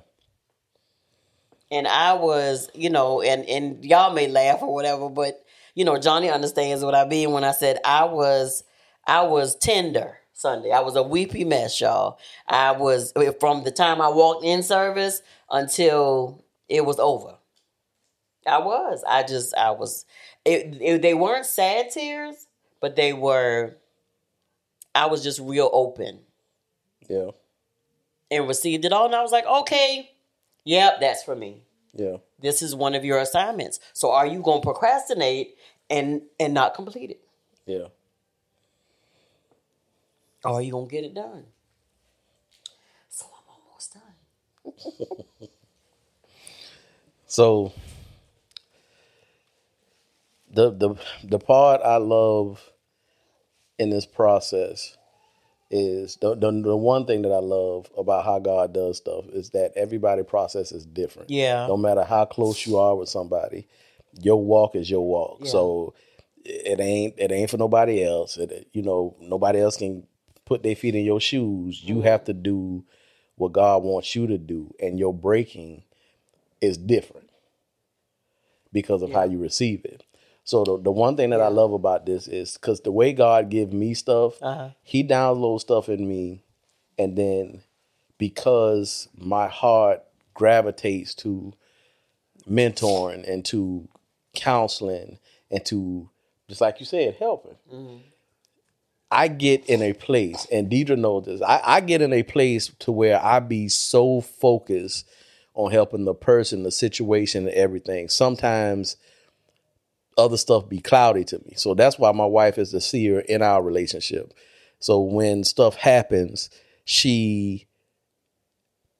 [1.69, 5.43] And I was, you know, and and y'all may laugh or whatever, but
[5.75, 8.63] you know, Johnny understands what I mean when I said I was
[9.05, 10.71] I was tender Sunday.
[10.71, 12.19] I was a weepy mess, y'all.
[12.47, 17.35] I was from the time I walked in service until it was over.
[18.45, 19.03] I was.
[19.07, 20.05] I just I was
[20.45, 22.47] it, it, they weren't sad tears,
[22.79, 23.77] but they were
[24.93, 26.19] I was just real open
[27.09, 27.31] Yeah.
[28.31, 30.11] and received it all and I was like, "Okay,
[30.63, 32.17] yep, that's for me." Yeah.
[32.39, 33.79] this is one of your assignments.
[33.93, 35.55] So are you going to procrastinate
[35.89, 37.21] and and not complete it?
[37.65, 37.87] Yeah.
[40.47, 41.45] Or are you to get it done?
[43.09, 45.47] So I'm almost done.
[47.27, 47.73] So
[50.49, 52.71] the the the part I love
[53.77, 54.97] in this process
[55.69, 59.49] is the, the the one thing that I love about how God does stuff is
[59.49, 61.29] that everybody process is different.
[61.29, 61.67] Yeah.
[61.67, 63.67] No matter how close you are with somebody,
[64.21, 65.39] your walk is your walk.
[65.41, 65.51] Yeah.
[65.51, 65.93] So
[66.45, 68.37] it ain't it ain't for nobody else.
[68.37, 70.07] It, you know, nobody else can
[70.47, 71.83] put their feet in your shoes.
[71.83, 72.85] You have to do
[73.35, 75.83] what God wants you to do, and your breaking
[76.61, 77.29] is different
[78.71, 80.03] because of how you receive it.
[80.43, 83.49] So the, the one thing that I love about this is because the way God
[83.49, 84.69] give me stuff, Uh-huh.
[84.81, 86.43] He downloads stuff in me,
[86.97, 87.61] and then
[88.17, 91.53] because my heart gravitates to
[92.49, 93.87] mentoring and to
[94.33, 95.19] counseling
[95.51, 96.09] and to
[96.47, 97.57] just like you said, helping.
[99.09, 101.41] I get in a place, and Deidre knows this.
[101.41, 105.07] I, I get in a place to where I be so focused
[105.53, 108.09] on helping the person, the situation, and everything.
[108.09, 108.97] Sometimes
[110.17, 111.53] other stuff be cloudy to me.
[111.55, 114.33] So that's why my wife is the seer in our relationship.
[114.79, 116.49] So when stuff happens,
[116.85, 117.67] she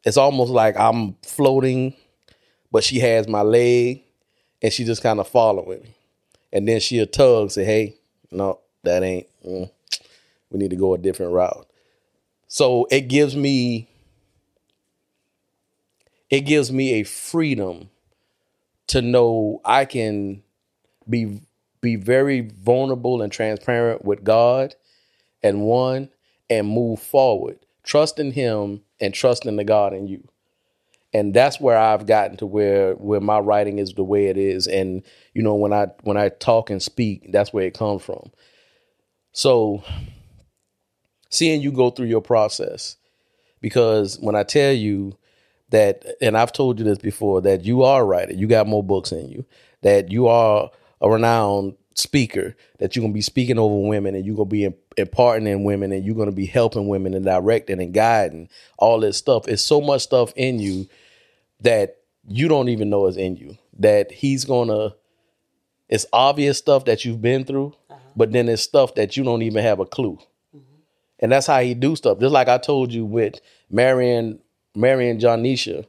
[0.04, 1.94] it's almost like I'm floating,
[2.72, 4.04] but she has my leg
[4.62, 5.96] and she just kind of following me.
[6.54, 7.96] And then she'll tug, and say, Hey,
[8.32, 9.70] no, that ain't mm,
[10.50, 11.68] we need to go a different route.
[12.48, 13.90] So it gives me
[16.30, 17.90] it gives me a freedom
[18.88, 20.44] to know I can
[21.10, 21.42] be
[21.82, 24.76] be very vulnerable and transparent with God
[25.44, 26.10] and one
[26.50, 30.28] and move forward, trusting him and trusting the God in you.
[31.14, 34.68] And that's where I've gotten to where where my writing is the way it is.
[34.68, 38.32] And you know, when I when I talk and speak, that's where it comes from.
[39.32, 39.84] So
[41.30, 42.98] seeing you go through your process,
[43.62, 45.18] because when I tell you
[45.70, 48.84] that, and I've told you this before, that you are a writer, you got more
[48.84, 49.46] books in you,
[49.82, 54.36] that you are a renowned speaker, that you're gonna be speaking over women and you're
[54.36, 58.50] gonna be imparting in women and you're gonna be helping women and directing and guiding
[58.78, 59.48] all this stuff.
[59.48, 60.88] It's so much stuff in you
[61.62, 63.58] that you don't even know is in you.
[63.80, 64.94] That he's gonna
[65.90, 68.00] it's obvious stuff that you've been through, uh-huh.
[68.16, 70.20] but then it's stuff that you don't even have a clue.
[71.20, 72.20] And that's how he do stuff.
[72.20, 74.40] Just like I told you with Marion,
[74.76, 75.86] Marion Johnisha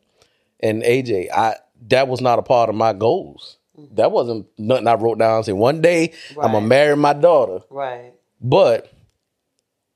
[0.60, 1.56] and AJ, I
[1.88, 3.58] that was not a part of my goals.
[3.92, 7.60] That wasn't nothing I wrote down and said, one day I'm gonna marry my daughter.
[7.70, 8.12] Right.
[8.40, 8.92] But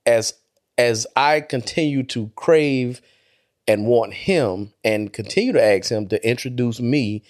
[0.06, 0.34] as
[0.78, 3.00] as I continue to crave
[3.66, 7.22] and want him and continue to ask him to introduce me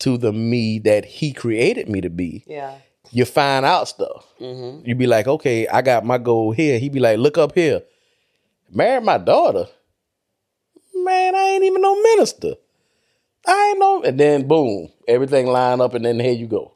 [0.00, 2.74] to the me that he created me to be, Yeah.
[3.10, 4.26] You find out stuff.
[4.40, 4.86] Mm-hmm.
[4.86, 6.78] You be like, okay, I got my goal here.
[6.78, 7.82] He be like, look up here.
[8.70, 9.66] Marry my daughter.
[10.94, 12.54] Man, I ain't even no minister.
[13.46, 14.02] I ain't no.
[14.02, 16.72] And then boom, everything line up, and then here you go.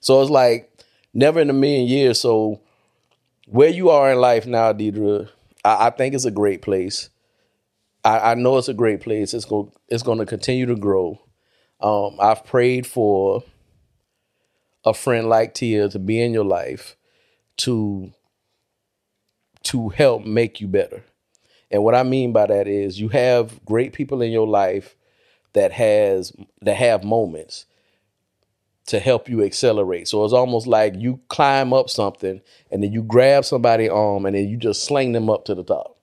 [0.00, 0.72] So it's like
[1.14, 2.20] never in a million years.
[2.20, 2.60] So
[3.46, 5.28] where you are in life now, Deidre,
[5.64, 7.10] I, I think it's a great place.
[8.04, 9.34] I, I know it's a great place.
[9.34, 11.20] It's going it's going to continue to grow.
[11.80, 13.44] Um, I've prayed for
[14.86, 16.96] a friend like Tia to be in your life
[17.58, 18.12] to
[19.64, 21.04] to help make you better.
[21.72, 24.96] And what I mean by that is you have great people in your life
[25.54, 27.66] that has that have moments
[28.86, 30.06] to help you accelerate.
[30.06, 34.36] So it's almost like you climb up something and then you grab somebody arm and
[34.36, 35.95] then you just sling them up to the top.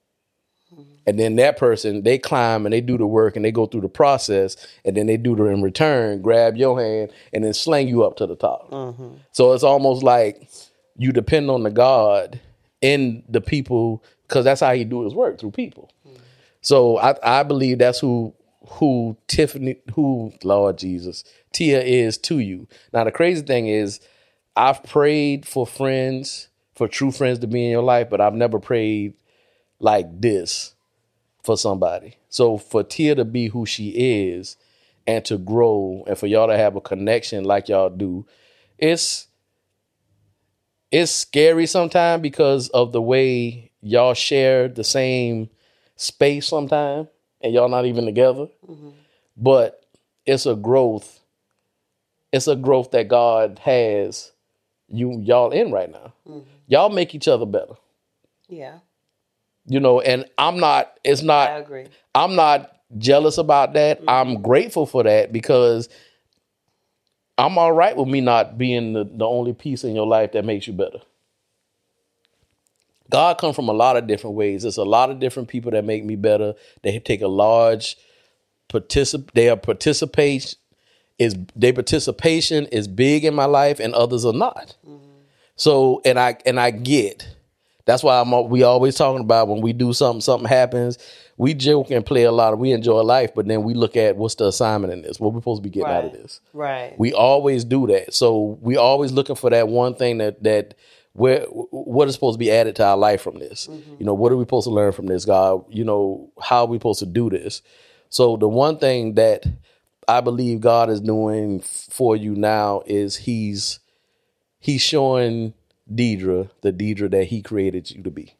[1.06, 3.82] And then that person, they climb and they do the work and they go through
[3.82, 7.88] the process and then they do the in return, grab your hand and then sling
[7.88, 8.72] you up to the top.
[8.72, 9.16] Mm-hmm.
[9.32, 10.48] So it's almost like
[10.98, 12.40] you depend on the God
[12.82, 15.92] in the people because that's how he do his work through people.
[16.08, 16.18] Mm-hmm.
[16.62, 18.34] So I, I believe that's who
[18.66, 22.68] who Tiffany who Lord Jesus Tia is to you.
[22.94, 24.00] Now the crazy thing is
[24.56, 28.60] I've prayed for friends, for true friends to be in your life, but I've never
[28.60, 29.16] prayed
[29.80, 30.73] like this
[31.44, 32.18] for somebody.
[32.30, 34.58] So for Tia to be who she is
[35.06, 38.26] and to grow and for y'all to have a connection like y'all do,
[38.78, 39.28] it's
[40.92, 45.50] it's scary sometimes because of the way y'all share the same
[45.96, 47.08] space sometimes
[47.42, 48.48] and y'all not even together.
[48.68, 48.90] Mm-hmm.
[49.36, 49.84] But
[50.26, 51.20] it's a growth.
[52.32, 54.32] It's a growth that God has
[54.88, 56.14] you y'all in right now.
[56.28, 56.50] Mm-hmm.
[56.68, 57.74] Y'all make each other better.
[58.48, 58.80] Yeah.
[59.66, 61.86] You know, and I'm not it's not I agree.
[62.14, 64.00] I'm not jealous about that.
[64.00, 64.10] Mm-hmm.
[64.10, 65.90] I'm grateful for that because
[67.38, 70.46] I'm all right with me not being the, the only piece in your life that
[70.46, 71.00] makes you better.
[73.10, 74.64] God comes from a lot of different ways.
[74.64, 76.54] There's a lot of different people that make me better.
[76.82, 77.96] They take a large
[78.70, 80.58] particip their participation
[81.20, 84.76] is their participation is big in my life and others are not.
[84.88, 85.06] Mm-hmm.
[85.56, 87.28] So and I and I get
[87.86, 90.98] that's why I'm we always talking about when we do something something happens
[91.38, 94.16] we joke and play a lot of we enjoy life but then we look at
[94.16, 96.94] what's the assignment in this what we're supposed to be getting out of this Right.
[96.98, 100.76] we always do that so we always looking for that one thing that that
[101.14, 103.68] where what is supposed to be added to our life from this?
[103.68, 103.96] Mm-hmm.
[104.00, 105.64] You know, what are we supposed to learn from this, God?
[105.70, 107.62] You know, how are we supposed to do this?
[108.10, 109.46] So the one thing that
[110.08, 113.80] I believe God is doing for you now is He's
[114.60, 115.54] He's showing
[115.92, 118.36] Deidre the Deidre that He created you to be.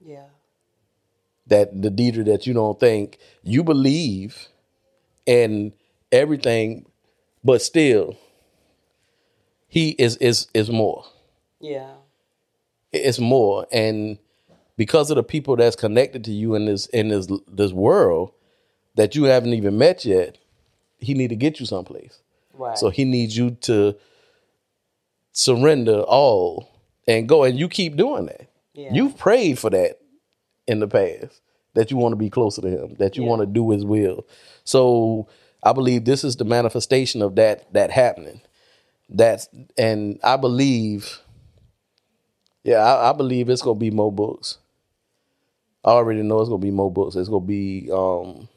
[0.00, 0.26] Yeah.
[1.46, 4.48] That the Deidre that you don't think you believe
[5.24, 5.72] in
[6.10, 6.86] everything,
[7.44, 8.16] but still,
[9.68, 11.04] He is is is more.
[11.60, 11.94] Yeah.
[12.92, 14.18] It's more, and
[14.76, 18.32] because of the people that's connected to you in this in this this world
[18.94, 20.38] that you haven't even met yet,
[20.98, 22.22] He need to get you someplace.
[22.58, 22.78] Right.
[22.78, 23.96] So he needs you to
[25.32, 26.75] surrender all
[27.06, 27.44] and go.
[27.44, 28.48] And you keep doing that.
[28.74, 28.92] Yeah.
[28.92, 29.98] You've prayed for that
[30.66, 31.40] in the past,
[31.74, 33.28] that you want to be closer to him, that you Yeah.
[33.30, 34.26] want to do his will.
[34.64, 35.28] So
[35.62, 38.40] I believe this is the manifestation of that that happening.
[39.08, 41.20] That's and I believe,
[42.64, 44.58] yeah, I, I believe it's gonna be more books.
[45.84, 47.14] I already know it's gonna be more books.
[47.14, 48.48] It's gonna be um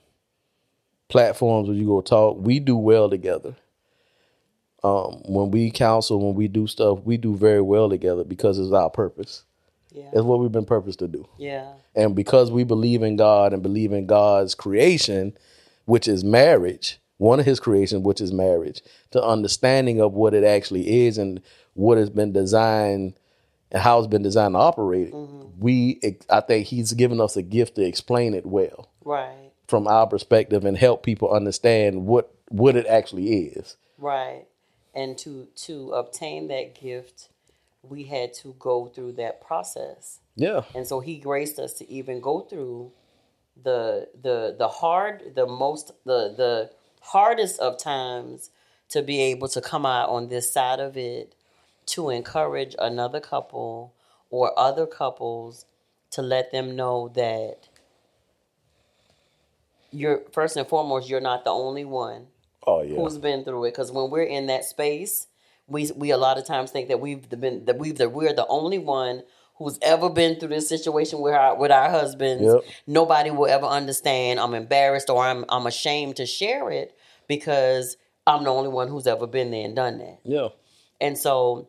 [1.08, 2.38] platforms where you go talk.
[2.40, 3.56] We do well together.
[4.84, 8.72] Um, when we counsel, when we do stuff, we do very well together because it's
[8.72, 9.44] our purpose.
[9.92, 10.10] yeah.
[10.14, 11.28] It's what we've been purposed to do.
[11.38, 11.74] Yeah.
[11.96, 15.38] And because we believe in God and believe in God's creation,
[15.86, 20.44] which is marriage, one of his creations, which is marriage, the understanding of what it
[20.46, 21.42] actually is and
[21.74, 23.16] what has been designed
[23.72, 25.14] and how it's been designed to operate,
[25.60, 29.52] we I think he's given us a gift to explain it well Right.
[29.68, 33.76] from our perspective and help people understand what what it actually is.
[33.98, 34.46] Right.
[35.00, 37.30] And to to obtain that gift,
[37.84, 40.20] we had to go through that process.
[40.36, 40.64] Yeah.
[40.76, 42.92] And so he graced us to even go through
[43.64, 48.50] the the the hard the most the the hardest of times
[48.90, 51.36] to be able to come out on this side of it
[51.86, 53.94] to encourage another couple
[54.30, 55.66] or other couples
[56.12, 57.68] to let them know that
[59.92, 62.28] you're first and foremost you're not the only one
[62.68, 62.96] Oh yeah.
[62.96, 65.28] who's been through it because when we're in that space
[65.68, 68.48] we we a lot of times think that we've been that we've that we're the
[68.48, 69.24] only one
[69.56, 72.64] who's ever been through this situation with our with our husbands Yep.
[72.88, 78.44] nobody will ever understand i'm embarrassed or i'm i'm ashamed to share it because i'm
[78.44, 80.48] the only one who's ever been there and done that yeah.
[81.00, 81.68] and so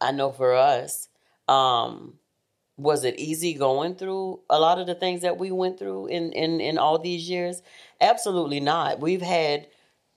[0.00, 1.08] I know for us,
[1.48, 2.14] um,
[2.76, 6.32] was it easy going through a lot of the things that we went through in,
[6.32, 7.62] in, in all these years?
[8.00, 9.00] Absolutely not.
[9.00, 9.66] We've had,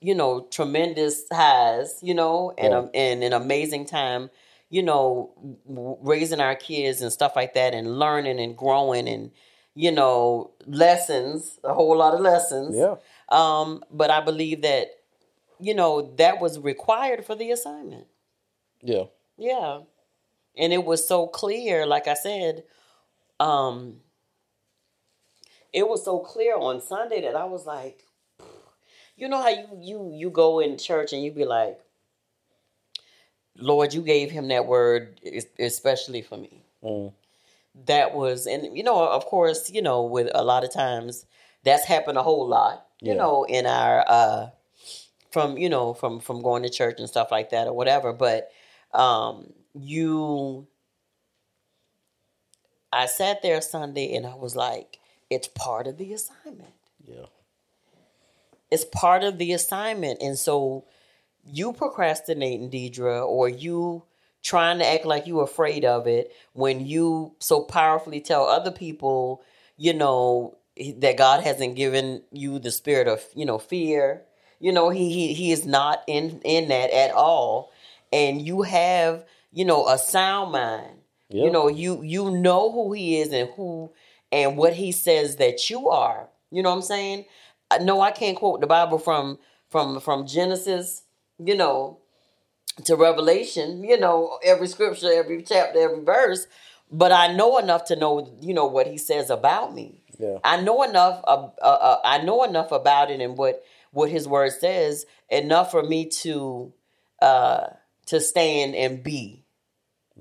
[0.02, 2.78] you know, tremendous highs, you know, and, Yeah.
[2.78, 4.30] um, and an amazing time,
[4.68, 5.32] you know,
[5.68, 9.30] w- raising our kids and stuff like that and learning and growing and,
[9.74, 12.76] you know, lessons, a whole lot of lessons.
[12.76, 12.96] Yeah.
[13.28, 14.88] Um, but I believe that,
[15.60, 18.06] you know, that was required for the assignment.
[18.82, 19.04] Yeah.
[19.36, 19.82] Yeah.
[20.56, 22.64] And it was so clear, like I said,
[23.38, 24.00] um,
[25.72, 28.04] it was so clear on Sunday that I was like,
[29.22, 31.78] you know how you you you go in church and you be like,
[33.56, 35.20] Lord, you gave him that word
[35.60, 36.64] especially for me.
[36.82, 37.12] Mm.
[37.86, 41.24] That was, and you know, of course, you know, with a lot of times
[41.62, 43.18] that's happened a whole lot, you Yeah.
[43.18, 44.50] know, in our uh
[45.30, 48.12] from you know from from going to church and stuff like that or whatever.
[48.12, 48.50] But
[48.92, 50.66] um you,
[52.92, 54.98] I sat there Sunday and I was like,
[55.30, 57.26] it's part of the assignment Yeah.
[58.72, 60.22] It's part of the assignment.
[60.22, 60.86] And so
[61.44, 64.04] you procrastinating, Deidre, or you
[64.42, 68.70] trying to act like you are afraid of it when you so powerfully tell other
[68.70, 69.42] people,
[69.76, 70.56] you know,
[70.96, 74.22] that God hasn't given you the spirit of, you know, fear.
[74.58, 77.72] You know, he he, he is not in in that at all.
[78.10, 80.96] And you have, you know, a sound mind.
[81.28, 81.44] Yeah.
[81.44, 83.92] You know, you you know who he is and who
[84.30, 86.30] and what he says that you are.
[86.50, 87.24] You know what I'm saying?
[87.78, 91.02] Know I can't quote the Bible from from from Genesis,
[91.38, 91.98] you know,
[92.84, 96.46] to Revelation, you know, every scripture, every chapter, every verse,
[96.90, 100.02] but I know enough to know, you know, what he says about me.
[100.18, 100.38] Yeah.
[100.44, 101.20] I know enough.
[101.24, 105.70] Uh, uh, uh, I know enough about it and what what His Word says enough
[105.70, 106.72] for me to
[107.20, 107.66] uh,
[108.06, 109.44] to stand and be.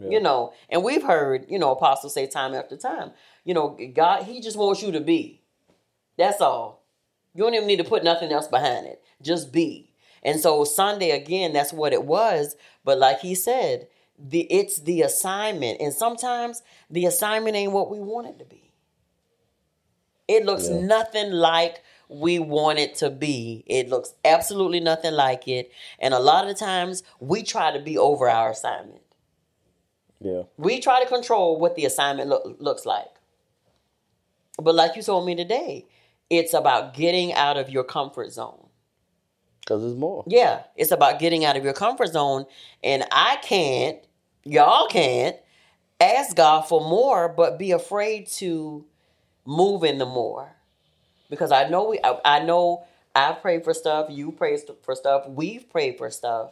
[0.10, 3.12] You know, and we've heard you know apostles say time after time.
[3.44, 5.44] You know, God, He just wants you to be.
[6.18, 6.81] That's all.
[7.34, 9.02] You don't even need to put nothing else behind it.
[9.22, 9.94] Just be.
[10.24, 12.56] And so Sunday again, that's what it was.
[12.84, 13.88] But like he said,
[14.20, 18.72] the it's the assignment, and sometimes the assignment ain't what we want it to be.
[20.28, 20.80] It looks Yeah.
[20.82, 23.64] nothing like we want it to be.
[23.66, 25.72] It looks absolutely nothing like it.
[25.98, 29.02] And a lot of times we try to be over our assignment.
[30.20, 30.44] Yeah.
[30.58, 33.08] We try to control what the assignment look, looks like.
[34.62, 35.88] But like you told me today,
[36.32, 38.70] it's about getting out of your comfort zone.
[39.60, 40.24] Because it's more.
[40.26, 42.46] Yeah, it's about getting out of your comfort zone.
[42.82, 44.00] And I can't,
[44.46, 45.36] y'all can't
[46.00, 48.86] ask God for more, but be afraid to
[49.46, 50.56] move in the more.
[51.30, 55.28] Because I know we, I, I know I pray for stuff, you pray for stuff,
[55.28, 56.52] we've prayed for stuff.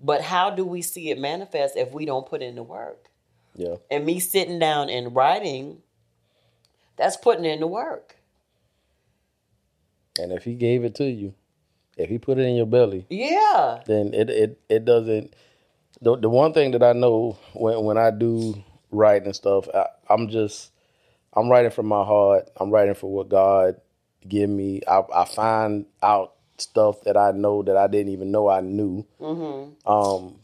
[0.00, 3.08] But how do we see it manifest if we don't put in the work?
[3.54, 3.76] Yeah.
[3.90, 5.78] And me sitting down and writing,
[6.96, 8.16] that's putting in the work.
[10.20, 11.34] And if he gave it to you,
[11.96, 13.80] if he put it in your belly, Yeah.
[13.86, 15.34] then it it, it doesn't.
[16.00, 19.86] The, the one thing that I know when when I do write and stuff, I,
[20.08, 20.70] I'm just
[21.34, 22.48] I'm writing from my heart.
[22.56, 23.80] I'm writing for what God
[24.28, 24.80] give me.
[24.88, 29.06] I, I find out stuff that I know that I didn't even know I knew.
[29.86, 30.36] Um,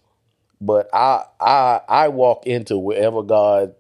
[0.60, 3.74] but I I I walk into wherever God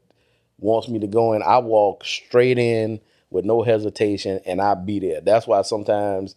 [0.58, 1.42] wants me to go in.
[1.42, 3.00] I walk straight in
[3.30, 5.20] with no hesitation, and I be there.
[5.20, 6.34] That's why sometimes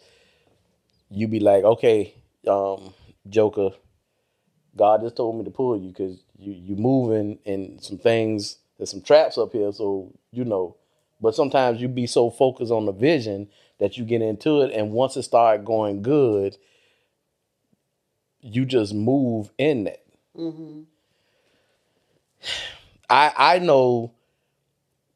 [1.09, 2.13] you be like, okay,
[2.47, 2.93] um,
[3.29, 3.71] Joker,
[4.75, 8.57] God just told me to pull you because you you moving and some things.
[8.77, 10.77] There's some traps up here, so you know.
[11.21, 13.47] But sometimes you be so focused on the vision
[13.79, 16.57] that you get into it, and once it start going good,
[18.41, 20.03] you just move in that.
[23.09, 24.13] I I know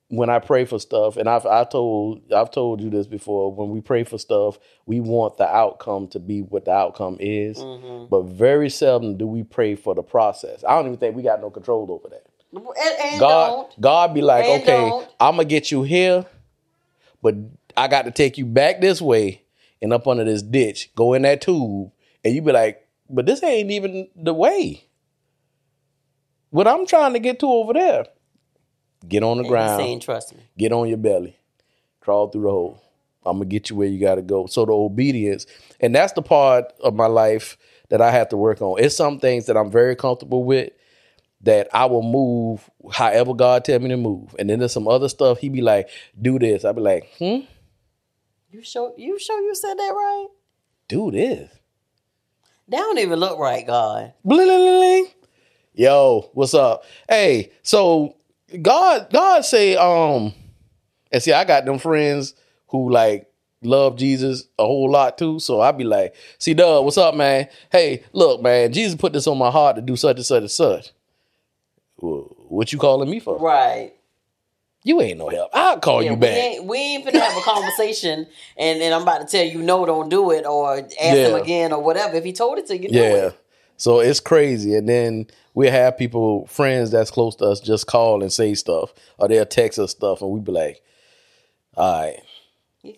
[0.09, 3.53] when I pray for stuff, and I've I told I've told you this before.
[3.53, 7.57] When we pray for stuff, we want the outcome to be what the outcome is,
[7.57, 8.07] mm-hmm.
[8.09, 10.63] but very seldom do we pray for the process.
[10.67, 12.25] I don't even think we got no control over that.
[12.53, 13.81] And, and God, don't.
[13.81, 15.09] God be like, And okay, don't.
[15.19, 16.25] I'm gonna get you here,
[17.21, 17.35] but
[17.75, 19.43] I got to take you back this way
[19.81, 20.89] and up under this ditch.
[20.95, 21.91] Go in that tube,
[22.23, 24.83] and you be like, but this ain't even the way.
[26.49, 28.05] What I'm trying to get to over there,
[29.07, 30.43] get on the And ground, saying, trust me.
[30.57, 31.37] get on your belly,
[32.01, 32.81] crawl through the hole.
[33.25, 34.45] I'm gonna get you where you gotta go.
[34.47, 35.45] So the obedience,
[35.81, 37.57] and that's the part of my life
[37.89, 38.79] that I have to work on.
[38.83, 40.71] It's some things that I'm very comfortable with
[41.41, 44.35] that I will move however God tell me to move.
[44.39, 45.89] And then there's some other stuff he be like,
[46.19, 46.65] do this.
[46.65, 47.39] I be like, hmm,
[48.49, 50.27] You sure you sure you said that right?
[50.87, 51.49] do this.
[52.69, 54.13] That don't even look right, God.
[54.25, 55.07] Bling.
[55.73, 56.83] Yo, what's up?
[57.07, 58.16] Hey, so
[58.61, 60.33] God, God say, um,
[61.11, 62.33] and see, I got them friends
[62.67, 63.29] who like
[63.61, 65.39] love Jesus a whole lot too.
[65.39, 67.47] So I be like, see, Doug, what's up, man?
[67.71, 70.51] Hey, look, man, Jesus put this on my heart to do such and such and
[70.51, 70.91] such.
[71.97, 73.37] Well, what you calling me for?
[73.37, 73.93] Right.
[74.83, 75.49] You ain't no help.
[75.53, 76.37] I'll call Yeah, you we back.
[76.37, 78.27] ain't we ain't finna have a conversation
[78.57, 81.73] and then I'm about to tell you no, don't do it or ask him again
[81.73, 82.15] or whatever.
[82.15, 83.31] If he told it to you, do Yeah.
[83.77, 84.75] So it's crazy.
[84.75, 88.93] And then we have people, friends that's close to us, just call and say stuff,
[89.17, 90.81] or they'll text us stuff, and we be like,
[91.75, 92.19] "All right,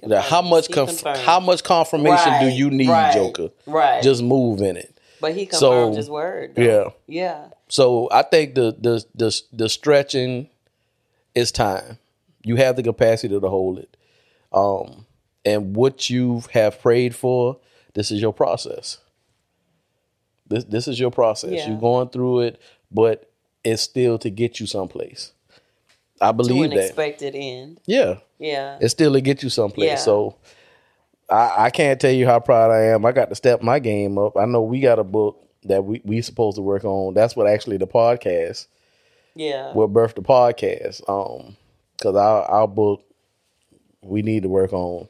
[0.03, 3.49] now, how much conf- how much confirmation do you need, right, Joker?
[3.65, 4.01] Right.
[4.03, 6.55] Just move in it." but he so- confirmed his word.
[6.55, 6.61] though.
[6.61, 6.89] Yeah.
[7.07, 7.47] Yeah.
[7.67, 10.49] So I think the the the the stretching
[11.36, 11.97] is time.
[12.43, 13.97] You have the capacity to hold it,
[14.53, 15.05] um,
[15.45, 17.57] and what you have prayed for.
[17.95, 18.97] This is your process.
[20.50, 21.52] This this is your process.
[21.52, 21.70] Yeah.
[21.70, 23.30] You're going through it, but
[23.64, 25.32] it's still to get you someplace.
[26.22, 26.86] I To believe an that.
[26.88, 27.80] expected end.
[27.86, 28.78] yeah, Yeah.
[28.82, 29.88] it's still to get you someplace.
[29.89, 29.95] Yeah.
[29.95, 30.36] So
[31.30, 33.06] I, I can't tell you how proud I am.
[33.06, 34.36] I got to step my game up.
[34.36, 37.14] I know we got a book that we we supposed to work on.
[37.14, 38.68] That's what actually the podcast
[39.36, 39.72] yeah.
[39.74, 41.08] will birth the podcast.
[41.08, 41.56] Um,
[41.97, 43.04] because our our book
[44.02, 45.08] we need to work on,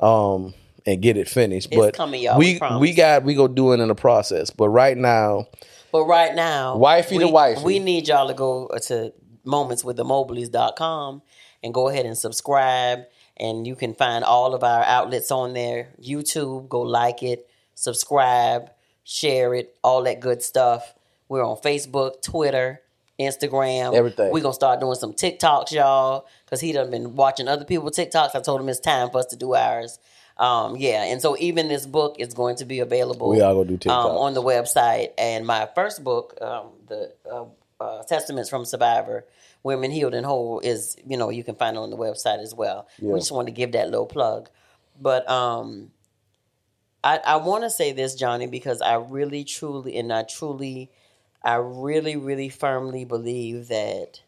[0.00, 0.54] um,
[0.86, 1.68] and get it finished.
[1.70, 4.50] It's but coming, y'all, we we we got we go do it in the process.
[4.50, 5.48] But right now,
[5.92, 7.64] But right now, Wifey we, to wifey.
[7.64, 9.12] we need y'all to go uh, to
[9.44, 11.22] momentswiththemobleys.com
[11.62, 13.00] and go ahead and subscribe.
[13.38, 15.88] And you can find all of our outlets on there.
[16.00, 18.70] YouTube, go like it, subscribe,
[19.04, 20.94] share it, all that good stuff.
[21.28, 22.80] We're on Facebook, Twitter,
[23.20, 23.94] Instagram.
[23.94, 24.32] Everything.
[24.32, 27.90] We're going to start doing some TikToks, y'all, because he done been watching other people
[27.90, 28.34] TikToks.
[28.34, 29.98] I told him it's time for us to do ours.
[30.38, 33.76] Um, yeah, and so even this book is going to be available We all gonna
[33.76, 35.12] do um, on the website.
[35.16, 37.44] And my first book, um, the uh,
[37.80, 39.24] uh, Testaments from Survivor,
[39.62, 42.54] Women Healed and Whole, is you know you can find it on the website as
[42.54, 42.86] well.
[43.14, 44.50] We just want to give that little plug,
[45.00, 45.90] but um,
[47.02, 50.90] I I want to say this, Johnny, because I really, truly, and I truly,
[51.42, 54.20] I really, really firmly believe that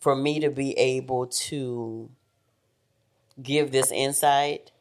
[0.00, 2.10] for me to be able to
[3.42, 4.72] give this insight,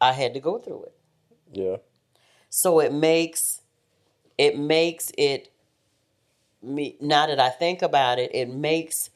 [0.00, 0.94] I had to go through it.
[1.52, 1.76] yeah,
[2.48, 3.60] So it makes
[4.38, 5.52] it makes it
[6.62, 9.10] me now that I think about it, it makes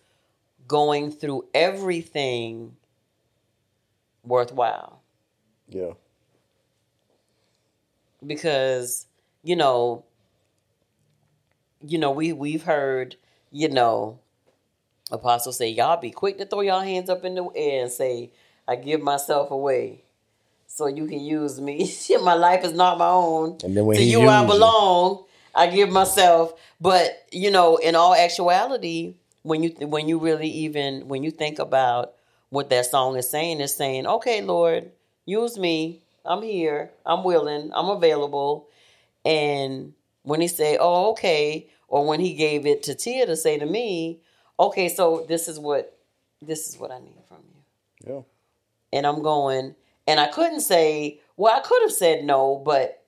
[0.67, 2.77] going through everything
[4.25, 5.03] worthwhile
[5.69, 5.93] Yeah.
[8.27, 9.07] because
[9.43, 10.05] you know
[11.87, 13.17] you know we we've heard
[13.51, 14.19] you know
[15.11, 18.31] apostles say y'all be quick to throw y'all hands up in the air and say
[18.67, 20.04] i give myself away
[20.75, 21.95] so you can use me.
[22.23, 23.59] My life is not my own.
[23.63, 25.25] And then when to you i used you- belong.
[25.55, 26.53] I give myself.
[26.81, 31.61] But you know in all actuality when you when you really even when you think
[31.61, 32.15] about
[32.51, 34.91] what that song is saying is saying okay lord
[35.27, 36.01] use me.
[36.27, 36.91] I'm here.
[37.07, 37.71] I'm willing.
[37.73, 38.67] I'm available.
[39.25, 39.93] And
[40.25, 43.67] when he said oh okay or when he gave it to tia to say to
[43.67, 44.19] me
[44.59, 45.97] okay so this is what
[46.43, 48.13] this is what i need from you.
[48.13, 48.23] Yeah.
[48.99, 49.75] and I'm going,
[50.07, 53.03] and I couldn't say, well, I could have said no, but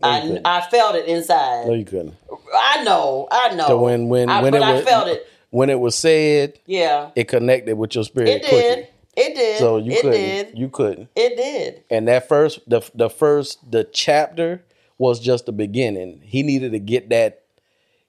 [0.00, 0.46] No, I couldn't.
[0.46, 1.66] I felt it inside.
[1.66, 2.14] No, you couldn't.
[2.54, 3.66] I know, I know.
[3.66, 5.26] So when when I, when it I was felt it.
[5.50, 8.28] when it was said, Yeah, it connected with your spirit.
[8.28, 8.60] it quickly.
[8.60, 8.88] did.
[9.18, 9.58] It did.
[9.60, 10.20] So you it couldn't.
[10.20, 10.58] did.
[10.58, 11.08] You couldn't.
[11.16, 11.84] It did.
[11.90, 14.62] And that first the the first the chapter
[14.98, 16.20] was just the beginning.
[16.24, 17.42] He needed to get that.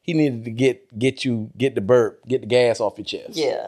[0.01, 3.35] He needed to get get you get the burp, get the gas off your chest.
[3.37, 3.67] Yeah.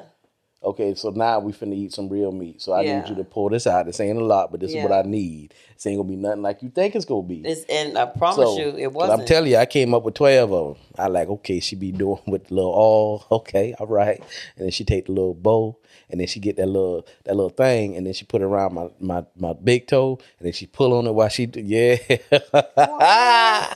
[0.62, 2.62] Okay, so now we finna eat some real meat.
[2.62, 3.00] So I Yeah.
[3.00, 3.86] need you to pull this out.
[3.86, 5.54] This ain't a lot, but this is what I need.
[5.74, 7.44] This ain't gonna be nothing like you think it's gonna be.
[7.46, 9.22] It's, and I promise So, you, it wasn't.
[9.22, 10.86] I'm telling you, I came up with twelve of them.
[10.98, 14.20] I like, okay, she be doing with the little all, okay, all right,
[14.58, 15.78] and then she take the little bow,
[16.10, 18.74] and then she get that little that little thing, and then she put it around
[18.74, 21.96] my my my big toe, and then she pull on it while she, do, yeah,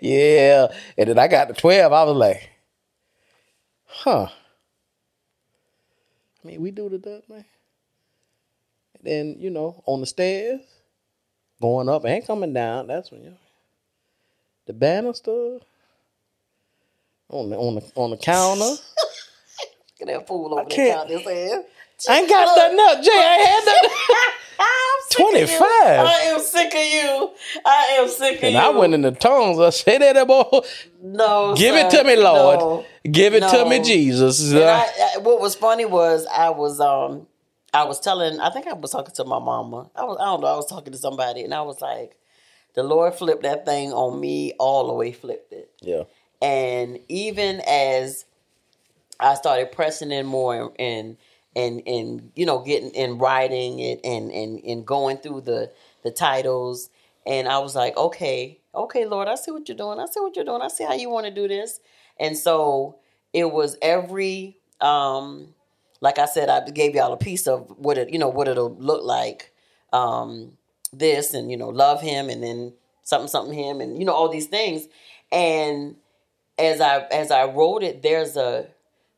[0.00, 1.92] yeah, and then I got the twelve.
[1.92, 2.48] I was like,
[3.84, 4.28] huh.
[6.46, 7.44] I mean, we do the duck, man.
[8.94, 10.60] And then you know, on the stairs,
[11.60, 12.86] going up and coming down.
[12.86, 13.34] That's when you
[14.66, 15.58] the banister
[17.28, 18.60] on the on the on the counter.
[18.70, 18.80] Look
[20.02, 21.64] at that fool over there can't- counting his head.
[22.08, 23.10] I ain't got nothing up, Jay.
[23.12, 23.90] I ain't had nothing.
[25.18, 25.58] I'm sick of you.
[25.58, 25.66] 25.
[25.70, 27.30] I am sick of you.
[27.64, 28.58] I am sick of And you.
[28.58, 29.58] I went in the tongues.
[29.58, 30.44] I said that boy.
[31.02, 32.58] No, Give it to me, Lord.
[32.58, 32.84] No.
[33.10, 34.52] Give it to me, Jesus.
[34.52, 37.26] And I, I, what was funny was I was um
[37.72, 39.90] I was telling I think I was talking to my mama.
[39.94, 42.16] I was I don't know I was talking to somebody and I was like,
[42.74, 45.70] the Lord flipped that thing on me all the way flipped it.
[45.80, 46.04] yeah.
[46.42, 48.26] And even as
[49.18, 51.16] I started pressing in more and and
[51.56, 55.72] and and you know getting and writing it and and and going through the
[56.04, 56.90] the titles
[57.26, 59.98] and I was like, okay, okay, Lord, I see what you're doing.
[59.98, 60.62] I see what you're doing.
[60.62, 61.80] I see how you want to do this.
[62.20, 63.00] And so
[63.32, 65.54] it was every um
[66.00, 68.76] like I said, I gave y'all a piece of what it you know what it'll
[68.76, 69.52] look like.
[69.92, 70.52] Um
[70.92, 74.28] this and you know love him and then something something him and you know all
[74.28, 74.86] these things
[75.32, 75.96] and
[76.58, 78.68] as I as I wrote it, there's a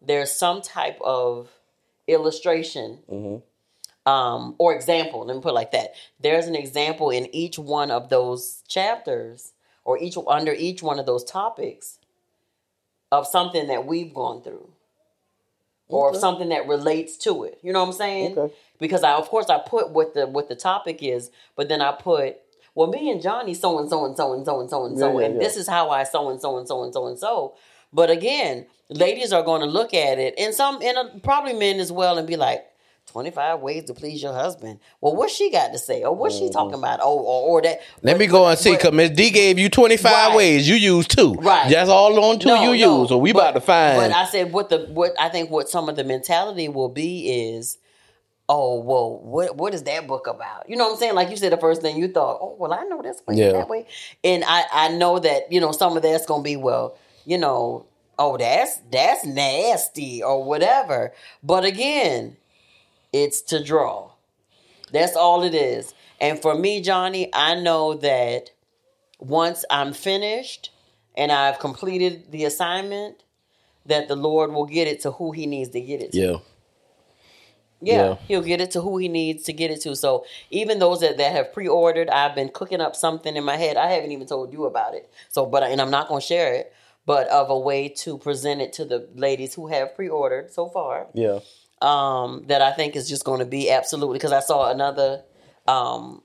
[0.01, 1.49] there's some type of
[2.09, 3.01] illustration
[4.07, 5.27] um, or example.
[5.27, 5.95] Let me put it like that.
[6.21, 9.53] There's an example in each one of those chapters,
[9.85, 11.99] or each under each one of those topics,
[13.13, 14.71] of something that we've gone through,
[15.89, 16.19] or Okay.
[16.19, 17.59] something that relates to it.
[17.63, 18.39] You know what I'm saying?
[18.39, 18.55] Okay.
[18.79, 21.93] Because I, of course, I put what the what the topic is, but then I
[21.93, 22.37] put.
[22.75, 25.19] Well, me and Johnny so and so and so and so and so and so,
[25.19, 27.55] and this is how I so and so and so and so and so.
[27.93, 31.81] But again, ladies are going to look at it, and some, and uh, probably men
[31.81, 32.65] as well, and be like,
[33.07, 34.79] 25 ways to please your husband.
[35.01, 36.03] Well, what she got to say?
[36.05, 37.01] Or what she talking about?
[37.03, 37.81] Oh, or, or that.
[37.81, 38.07] Mm-hmm.
[38.07, 40.37] Let me go and see, because Miss D gave you 25 Right.
[40.37, 40.69] ways.
[40.69, 41.33] You use two.
[41.33, 41.71] Right.
[41.71, 43.09] That's all on two No, you no, use.
[43.09, 43.97] So we but- about to find.
[43.97, 47.31] But I said what the what I think what some of the mentality will be
[47.55, 47.79] is,
[48.47, 50.69] oh well, what what is that book about?
[50.69, 51.15] You know what I'm saying?
[51.15, 53.53] Like you said, the first thing you thought, oh well, I know this way, Yeah.
[53.53, 53.87] that way,
[54.23, 56.99] and I I know that you know some of that's gonna be well,
[57.29, 57.85] you know,
[58.19, 61.13] oh that's that's nasty or whatever.
[61.43, 62.39] But again,
[63.13, 64.13] it's to draw.
[64.93, 65.93] That's all it is.
[66.23, 68.51] And for me, Johnny, I know that
[69.19, 70.71] once I'm finished
[71.19, 73.23] and I've completed the assignment,
[73.85, 76.19] that the Lord will get it to who He needs to get it to.
[76.19, 76.37] yeah.
[77.81, 78.17] Yeah, Yeah.
[78.27, 79.95] He'll get it to who He needs to get it to.
[79.95, 83.77] So even those that, that have pre-ordered, I've been cooking up something in my head.
[83.77, 85.11] I haven't even told you about it.
[85.29, 86.73] So, but and I'm not going to share it,
[87.09, 91.07] but of a way to present it to the ladies who have pre-ordered so far
[91.15, 91.39] Yeah.
[91.81, 95.23] um, that I think is just going to be absolutely because I saw another
[95.67, 96.21] um,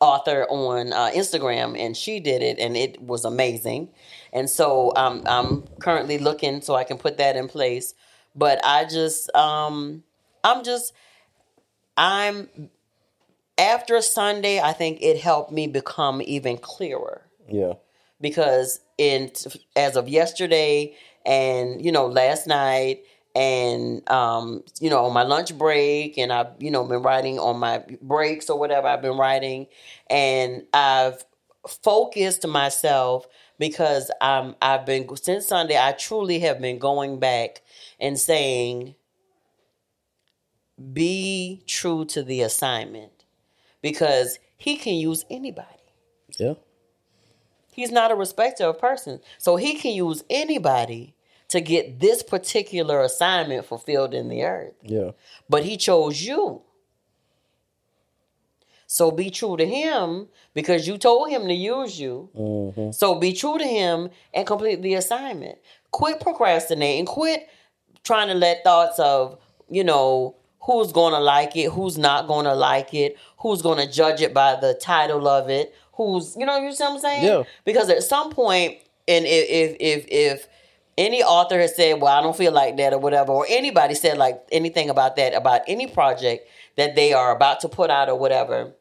[0.00, 3.90] author on uh, Instagram and she did it and it was amazing.
[4.32, 7.92] And so um, I'm currently looking so I can put that in place.
[8.34, 10.02] But I just, um,
[10.42, 10.94] I'm just,
[11.98, 12.48] I'm
[13.58, 14.60] after Sunday.
[14.60, 17.74] I think it helped me become even clearer Yeah.
[18.20, 19.30] Because in
[19.76, 20.94] as of yesterday
[21.24, 23.02] and you know last night
[23.34, 27.58] and um, you know on my lunch break and I've you know been writing on
[27.58, 29.66] my breaks or whatever I've been writing
[30.08, 31.24] and I've
[31.68, 33.26] focused myself
[33.58, 37.62] because I'm I've been since Sunday I truly have been going back
[37.98, 38.94] and saying
[40.92, 43.24] be true to the assignment
[43.82, 45.68] because he can use anybody.
[46.38, 46.54] Yeah.
[47.72, 49.20] He's not a respecter of person.
[49.38, 51.14] So he can use anybody
[51.48, 54.74] to get this particular assignment fulfilled in the earth.
[54.82, 55.10] Yeah.
[55.48, 56.62] But he chose you.
[58.86, 62.28] So be true to him because you told him to use you.
[62.36, 62.90] Mm-hmm.
[62.90, 65.58] So be true to him and complete the assignment.
[65.92, 67.06] Quit procrastinating.
[67.06, 67.48] Quit
[68.02, 72.44] trying to let thoughts of, you know, who's going to like it, who's not going
[72.44, 76.46] to like it, who's going to judge it by the title of it, who's, you
[76.46, 77.24] know, you see what I'm saying?
[77.24, 77.42] Yeah.
[77.64, 80.48] Because at some point, and if if if, if
[80.96, 84.16] any author has said, "Well, I don't feel like that" or whatever, or anybody said
[84.18, 88.18] like anything about that about any project that they are about to put out or
[88.18, 88.72] whatever,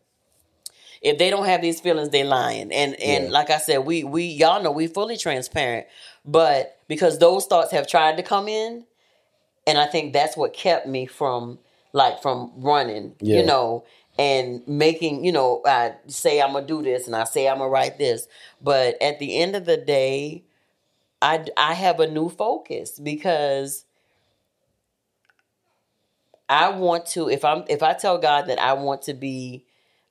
[1.01, 2.71] if they don't have these feelings, they lying.
[2.71, 3.29] And and Yeah.
[3.31, 5.87] like I said, we we y'all know we fully transparent,
[6.25, 8.85] but because those thoughts have tried to come in,
[9.67, 11.59] and I think that's what kept me from
[11.91, 13.37] like from running, Yeah.
[13.39, 13.83] you know,
[14.19, 17.71] and making you know I say I'm gonna do this and I say I'm gonna
[17.71, 18.27] write this,
[18.61, 20.45] but at the end of the day,
[21.21, 23.85] I I have a new focus because.
[26.51, 29.65] I want to if I'm if I tell God that I want to be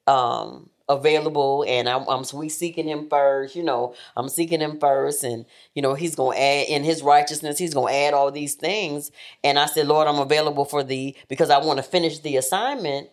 [0.08, 5.22] um available and I'm, I'm we seeking him first you know i'm seeking him first
[5.22, 5.44] and
[5.74, 9.10] you know he's gonna add in his righteousness he's gonna add all these things
[9.44, 13.10] and i said lord i'm available for thee because i want to finish the assignment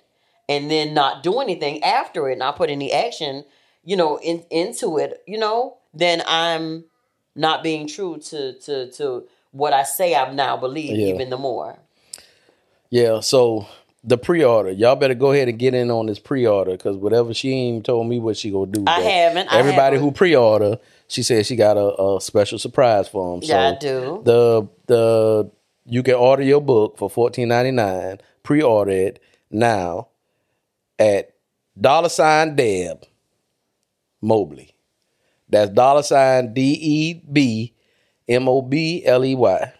[0.47, 3.43] and then not do anything after it not put any action
[3.83, 6.83] you know in, into it you know then i'm
[7.35, 11.13] not being true to to to what i say i now believe Yeah.
[11.13, 11.77] even the more
[12.89, 13.67] Yeah, so
[14.03, 17.49] the pre-order, y'all better go ahead and get in on this pre-order because whatever she
[17.51, 18.83] ain't even told me what she gonna do.
[18.85, 20.01] I haven't, I Everybody haven't.
[20.01, 20.77] who pre-order,
[21.07, 23.41] she said she got a, a special surprise for them.
[23.49, 24.21] Yeah, I do.
[24.23, 25.51] The the
[25.87, 28.19] you can order your book for fourteen ninety nine.
[28.43, 29.19] Pre-order it
[29.49, 30.09] now
[30.99, 31.31] at
[31.79, 33.03] dollar sign Deb
[34.21, 34.71] Mobley.
[35.49, 37.73] That's dollar sign D E B
[38.27, 39.73] M O B L E Y.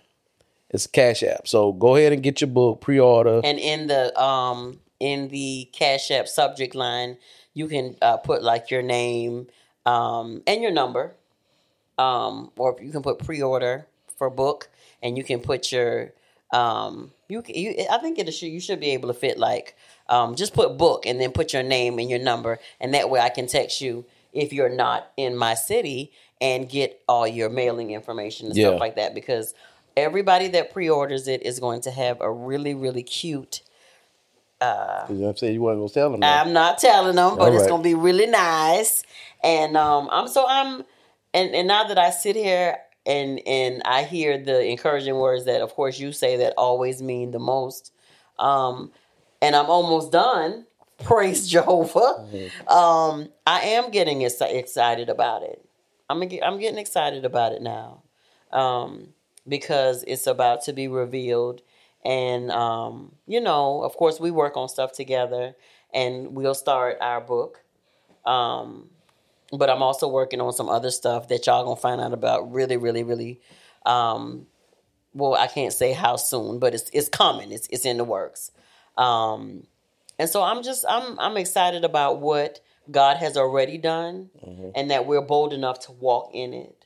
[0.70, 1.48] It's cash app.
[1.48, 3.42] So go ahead and get your book, pre-order.
[3.44, 7.18] and in the um in the cash app subject line
[7.54, 9.48] you can uh, put like your name
[9.86, 11.14] um and your number
[11.98, 13.86] um or you can put pre-order
[14.18, 14.70] for book
[15.02, 16.14] and you can put your
[16.54, 19.76] um you, you i think it should you should be able to fit like
[20.08, 23.20] um just put book and then put your name and your number and that way
[23.20, 27.92] i can text you if you're not in my city and get all your mailing
[27.92, 28.70] information and Yeah.
[28.70, 29.54] stuff like that because
[29.98, 33.62] everybody that pre-orders it is going to have a really really cute
[34.62, 35.54] uh, You know I'm saying?
[35.54, 36.46] You want to tell them that.
[36.46, 39.04] I'm not telling them, but All it's gonna be really nice.
[39.44, 40.84] And um, I'm so I'm,
[41.34, 45.62] and and now that I sit here and and I hear the encouraging words that,
[45.62, 47.92] of course, you say that always mean the most.
[48.40, 48.92] Um,
[49.42, 50.66] and I'm almost done.
[51.04, 52.26] Praise Jehovah.
[52.68, 55.64] Um, I am getting ex- excited about it.
[56.10, 58.04] I'm I'm getting excited about it now,
[58.52, 59.10] um,
[59.48, 61.62] because it's about to be revealed,
[62.06, 65.56] and um, you know, of course, we work on stuff together,
[65.94, 67.62] and we'll start our book.
[68.26, 68.90] Um,
[69.52, 72.78] but I'm also working on some other stuff that y'all gonna find out about really,
[72.78, 73.42] really, really.
[73.86, 74.48] Um,
[75.14, 77.52] well, I can't say how soon, but it's it's coming.
[77.52, 78.52] It's it's in the works.
[78.98, 79.68] Um,
[80.20, 84.30] and so I'm just I'm I'm excited about what God has already done,
[84.76, 86.86] and that we're bold enough to walk in it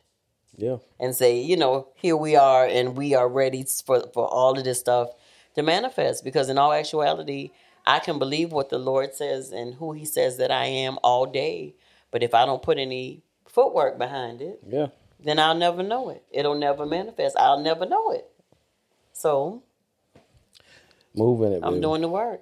[0.57, 0.77] Yeah.
[0.99, 4.63] and say, you know, here we are, and we are ready for for all of
[4.63, 5.09] this stuff
[5.55, 6.23] to manifest.
[6.23, 7.51] Because in all actuality,
[7.85, 11.25] I can believe what the Lord says and who He says that I am all
[11.25, 11.75] day.
[12.11, 14.87] But if I don't put any footwork behind it, Yeah.
[15.19, 16.23] then I'll never know it.
[16.31, 17.37] It'll never manifest.
[17.37, 18.25] I'll never know it.
[19.13, 19.61] So
[21.15, 21.61] Moving it.
[21.63, 21.81] I'm baby.
[21.81, 22.41] doing the work.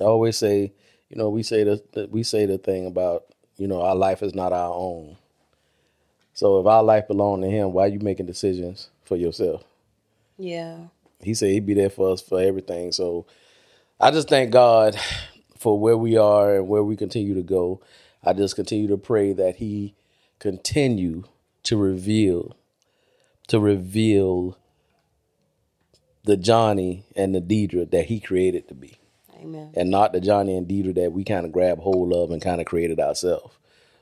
[0.00, 0.72] I always say,
[1.08, 3.24] you know, we say the, the we say the thing about,
[3.56, 5.16] you know, our life is not our own.
[6.34, 9.64] So if our life belong to him, why are you making decisions for yourself?
[10.38, 10.78] Yeah.
[11.20, 12.92] He said he'd be there for us for everything.
[12.92, 13.26] So
[14.00, 14.98] I just thank God
[15.58, 17.82] for where we are and where we continue to go.
[18.24, 19.94] I just continue to pray that he
[20.38, 21.24] continue
[21.64, 22.56] to reveal
[23.48, 24.56] to reveal
[26.24, 28.98] the Johnny and the Deidre that he created to be
[29.40, 29.72] Amen.
[29.74, 32.60] and not the Johnny and Deidre that we kind of grab hold of and kind
[32.60, 33.56] of created ourselves.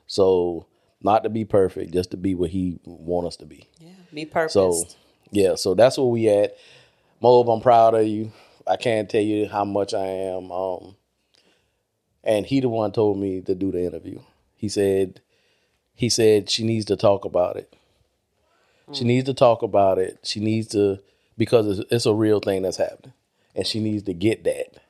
[0.07, 0.65] So
[1.01, 3.67] not to be perfect, just to be what He want us to be.
[3.79, 3.91] Yeah.
[4.13, 4.53] Be perfect.
[4.53, 4.83] So
[5.31, 6.55] yeah, so that's where we at.
[7.21, 8.31] Mob, I'm proud of you.
[8.67, 10.51] I can't tell you how much I am.
[10.51, 10.95] Um,
[12.23, 14.19] and he the one told me to do the interview.
[14.55, 15.21] He said,
[15.95, 17.75] he said she needs to talk about it.
[18.91, 20.17] She needs to talk about it.
[20.23, 20.99] She needs to
[21.39, 23.13] because it's, it's a real thing that's happening,
[23.55, 24.81] and she needs to get that.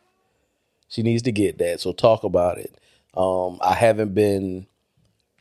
[0.90, 1.80] She needs to get that.
[1.80, 2.76] So talk about it.
[3.16, 4.66] Um, I haven't been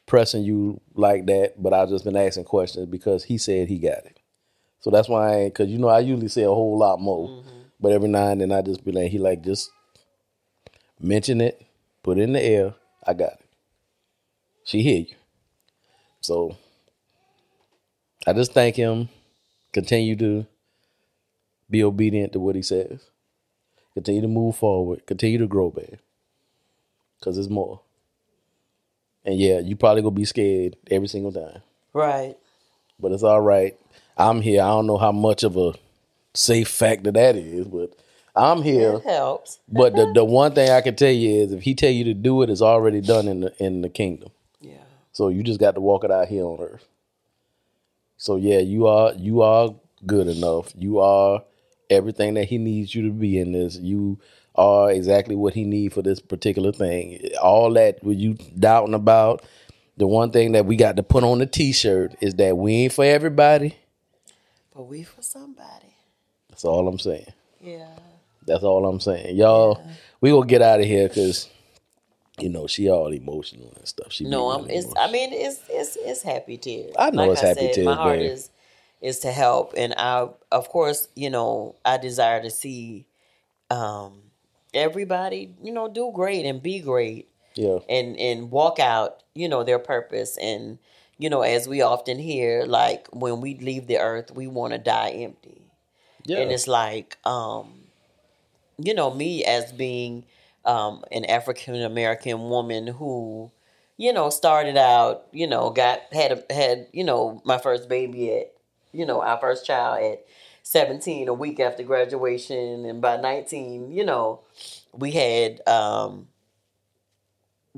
[0.06, 4.04] pressing you like that, but I've just been asking questions because he said he got
[4.04, 4.20] it.
[4.80, 7.42] So that's why I ain't, cause you know I usually say a whole lot more,
[7.80, 9.70] but every now and then I just be like, he like just
[11.00, 11.64] mention it,
[12.02, 12.74] put it in the air.
[13.06, 13.46] I got it.
[14.64, 15.14] She hear you.
[16.20, 16.56] So
[18.26, 19.08] I just thank him.
[19.72, 20.46] Continue to
[21.70, 23.10] be obedient to what he says.
[23.94, 25.06] Continue to move forward.
[25.06, 25.98] Continue to grow, man.
[27.22, 27.80] Cause it's more.
[29.24, 31.62] And yeah, you probably gonna be scared every single time.
[31.92, 32.36] right.
[33.00, 33.78] But it's all right.
[34.16, 34.60] I'm here.
[34.62, 35.74] I don't know how much of a
[36.34, 37.92] safe factor that is, but
[38.34, 38.94] I'm here.
[38.94, 39.60] It helps.
[39.68, 42.14] But the, the one thing I can tell you is if he tell you to
[42.14, 44.30] do it, it's already done in the in the kingdom.
[44.60, 44.82] Yeah.
[45.12, 46.86] So you just got to walk it out here on earth.
[48.16, 49.74] So yeah, you are you are
[50.06, 50.72] good enough.
[50.76, 51.42] You are
[51.90, 53.76] everything that he needs you to be in this.
[53.76, 54.18] You
[54.54, 57.20] are exactly what he need for this particular thing.
[57.42, 59.44] All that with you doubting about.
[59.96, 62.92] The one thing that we got to put on the t-shirt is that we ain't
[62.92, 63.76] for everybody.
[64.74, 65.92] But we for somebody.
[66.48, 67.26] That's all I'm saying.
[67.60, 67.88] Yeah.
[68.46, 69.36] That's all I'm saying.
[69.36, 69.82] Y'all,
[70.20, 71.48] we gonna get out of here because
[72.38, 74.12] you know she all emotional and stuff.
[74.12, 74.62] She No, I'm.
[74.62, 74.84] really It's.
[74.86, 75.04] emotional.
[75.08, 75.60] I mean, it's.
[75.68, 75.96] It's.
[75.96, 76.94] It's happy tears.
[76.98, 78.30] I know it's happy tears, My heart babe.
[78.30, 78.50] is
[79.00, 83.06] is to help, and I, of course, you know, I desire to see
[83.70, 84.22] um
[84.74, 89.64] everybody, you know, do great and be great, yeah, and and walk out, you know,
[89.64, 90.78] their purpose, and
[91.18, 94.78] you know, as we often hear, like when we leave the earth, we want to
[94.78, 95.62] die empty.
[96.24, 96.40] Yeah.
[96.40, 97.72] and it's like um
[98.76, 100.24] you know me as being
[100.64, 103.50] um an african american woman who
[103.96, 108.52] you know started out you know got had had you know my first baby at
[108.92, 110.24] you know our first child at
[110.62, 114.40] 17 a week after graduation and by 19 you know
[114.92, 116.28] we had um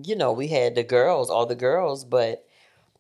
[0.03, 2.47] you know we had the girls all the girls but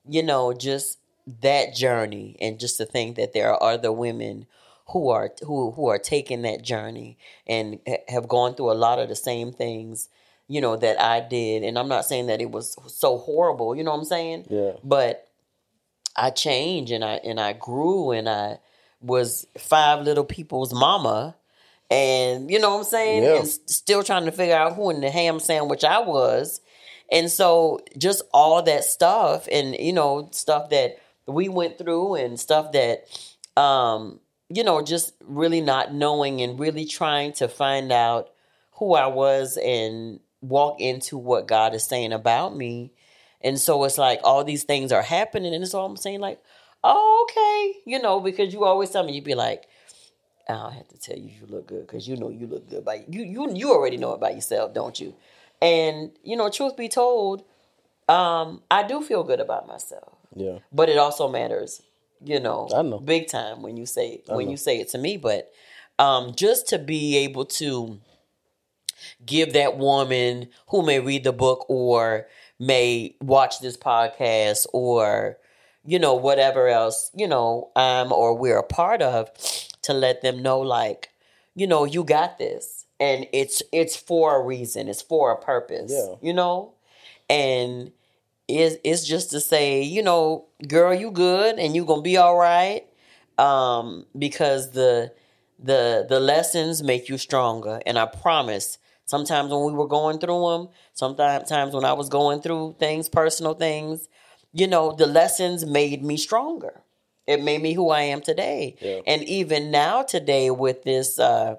[0.08, 0.98] you know just
[1.42, 4.46] that journey and just to think that there are other women
[4.88, 8.98] who are who who are taking that journey and ha- have gone through a lot
[8.98, 10.08] of the same things
[10.48, 13.84] you know that I did and I'm not saying that it was so horrible you
[13.84, 14.72] know what I'm saying Yeah.
[14.82, 15.28] but
[16.20, 18.58] I changed and I and I grew and I
[19.00, 21.34] was five little people's mama
[21.90, 23.36] and you know what I'm saying Yeah.
[23.36, 26.60] and still trying to figure out who in the ham sandwich I was
[27.10, 32.38] and so just all that stuff and you know stuff that we went through and
[32.38, 33.04] stuff that
[33.56, 38.28] um you know just really not knowing and really trying to find out
[38.72, 42.92] who I was and walk into what God is saying about me.
[43.42, 46.42] And so it's like all these things are happening and it's all I'm saying like,
[46.84, 49.66] "Oh, okay." You know, because you always tell me you'd be like,
[50.50, 52.84] I don't have to tell you you look good because you know you look good
[52.84, 53.22] by you.
[53.22, 55.14] You you already know about yourself, don't you?
[55.62, 57.44] And you know, truth be told,
[58.08, 61.82] um, I do feel good about myself, yeah, but it also matters,
[62.24, 62.98] you know, I know.
[62.98, 64.50] big time when you say when know.
[64.52, 65.16] you say it to me.
[65.16, 65.52] But
[65.98, 68.00] um, just to be able to
[69.24, 72.26] give that woman who may read the book or
[72.60, 75.38] may watch this podcast or
[75.84, 79.30] you know whatever else you know I'm or we're a part of
[79.82, 81.08] to let them know like
[81.56, 82.86] you know you got this.
[83.00, 84.86] And it's it's for a reason.
[84.88, 86.16] It's for a purpose Yeah.
[86.20, 86.74] you know?
[87.30, 87.92] And
[88.46, 92.36] it's, it's just to say you know girl you good and you gonna be all
[92.36, 92.86] right
[93.38, 95.12] um because the
[95.58, 97.80] the the lessons make you stronger.
[97.86, 98.76] And i promise
[99.14, 100.68] sometimes when we were going through them
[101.02, 104.08] sometimes when i was going through things personal things
[104.60, 106.74] you know the lessons made me stronger
[107.26, 109.00] it made me who i am today Yeah.
[109.12, 111.56] and even now today with this uh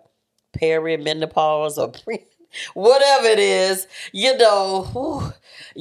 [0.59, 2.17] perimenopause or pre
[2.73, 5.33] whatever it is you know whew,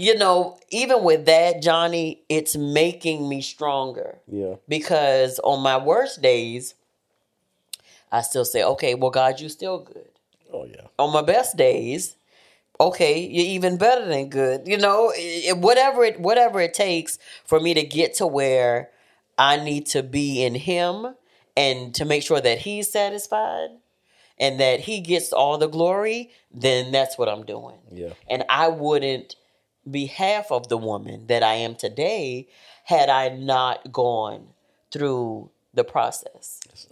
[0.07, 6.23] you know even with that johnny it's making me stronger yeah, because on my worst
[6.23, 6.75] days,
[8.13, 10.10] I still say, okay, well, God, you still good.
[10.53, 12.17] Oh yeah, On my best days,
[12.79, 14.67] okay, you're even better than good.
[14.67, 18.91] You know, it, whatever it whatever it takes for me to get to where
[19.39, 21.15] I need to be in Him
[21.57, 23.71] and to make sure that He's satisfied
[24.39, 28.69] and that He gets all the glory, then that's what I'm doing yeah, and I
[28.69, 29.37] wouldn't
[29.91, 32.49] be half of the woman that I am today
[32.85, 34.49] had I not gone
[34.93, 36.61] through the process.
[36.69, 36.87] That's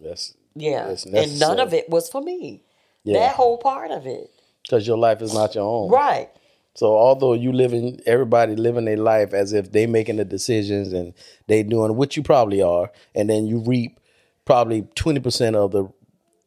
[0.54, 0.88] Yeah.
[0.88, 2.62] It's And none of it was for me.
[3.04, 3.20] Yeah.
[3.20, 4.30] That whole part of it.
[4.62, 5.90] because your life is not your own.
[5.90, 6.28] Right.
[6.74, 11.12] So although you living, everybody living their life as if they making the decisions and
[11.48, 13.98] they doing what you probably are, and then you reap
[14.44, 15.88] probably twenty percent of the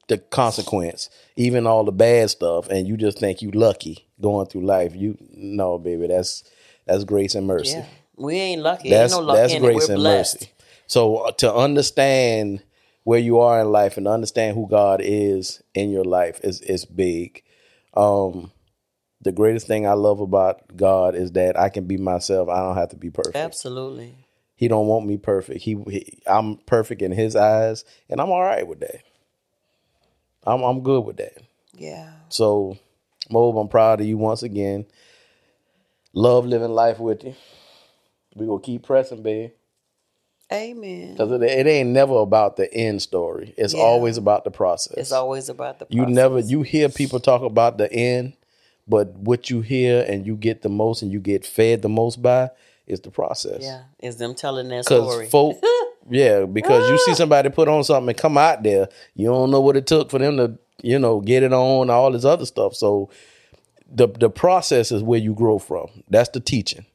[0.07, 4.65] the consequence, even all the bad stuff, and you just think you lucky going through
[4.65, 4.95] life.
[4.95, 6.43] You no, baby, that's
[6.85, 7.77] that's grace and mercy.
[7.77, 7.85] Yeah.
[8.15, 8.89] We ain't lucky.
[8.89, 10.35] That's ain't no lucky that's grace and blessed.
[10.41, 10.51] mercy.
[10.87, 12.63] So uh, to understand
[13.03, 16.85] where you are in life and understand who God is in your life is is
[16.85, 17.43] big.
[17.93, 18.51] Um,
[19.21, 22.49] the greatest thing I love about God is that I can be myself.
[22.49, 23.35] I don't have to be perfect.
[23.35, 24.15] Absolutely.
[24.55, 25.61] He don't want me perfect.
[25.61, 29.01] He, he I'm perfect in His eyes, and I'm all right with that.
[30.45, 31.37] I'm I'm good with that.
[31.73, 32.11] Yeah.
[32.29, 32.77] So,
[33.29, 34.85] Mob, I'm proud of you once again.
[36.13, 37.35] Love living life with you.
[38.35, 39.51] We gonna keep pressing, babe.
[40.51, 41.11] Amen.
[41.13, 43.53] Because it, it ain't never about the end story.
[43.57, 43.81] It's Yeah.
[43.81, 44.97] always about the process.
[44.97, 48.33] It's always about the you never you hear people talk about the end,
[48.87, 52.21] but what you hear and you get the most and you get fed the most
[52.21, 52.49] by
[52.87, 53.61] is the process.
[53.61, 53.83] Yeah.
[54.01, 55.27] Is them telling their story.
[55.27, 55.61] Folk,
[56.09, 59.61] yeah, because you see somebody put on something and come out there, you don't know
[59.61, 62.75] what it took for them to, you know, get it on all this other stuff.
[62.75, 63.09] So
[63.89, 65.87] the the process is where you grow from.
[66.09, 66.85] That's the teaching.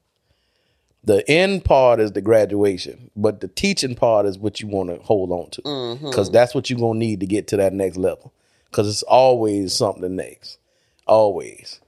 [1.07, 4.96] The end part is the graduation, but the teaching part is what you want to
[5.04, 6.07] hold on to, Mm-hmm.
[6.07, 8.32] because that's what you're gonna need to get to that next level.
[8.70, 10.59] Because it's always something next,
[11.07, 11.80] always.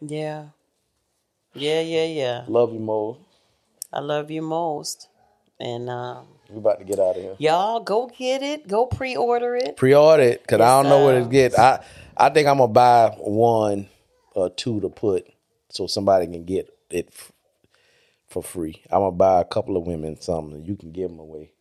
[0.00, 0.46] yeah.
[1.52, 2.44] Yeah, yeah, yeah.
[2.46, 3.18] Love you, most.
[3.92, 5.08] I love you most.
[5.58, 7.34] And um, We about to get out of here.
[7.40, 8.68] y'all go get it.
[8.68, 9.76] Go pre-order it.
[9.76, 11.58] pre-order it because I don't know what it get.
[11.58, 11.84] I
[12.16, 13.88] I think I'm gonna buy one
[14.36, 15.26] or two to put
[15.70, 17.12] so somebody can get it
[18.30, 18.82] for free.
[18.90, 20.64] I'm gonna buy a couple of women something.
[20.64, 21.52] You can give them away.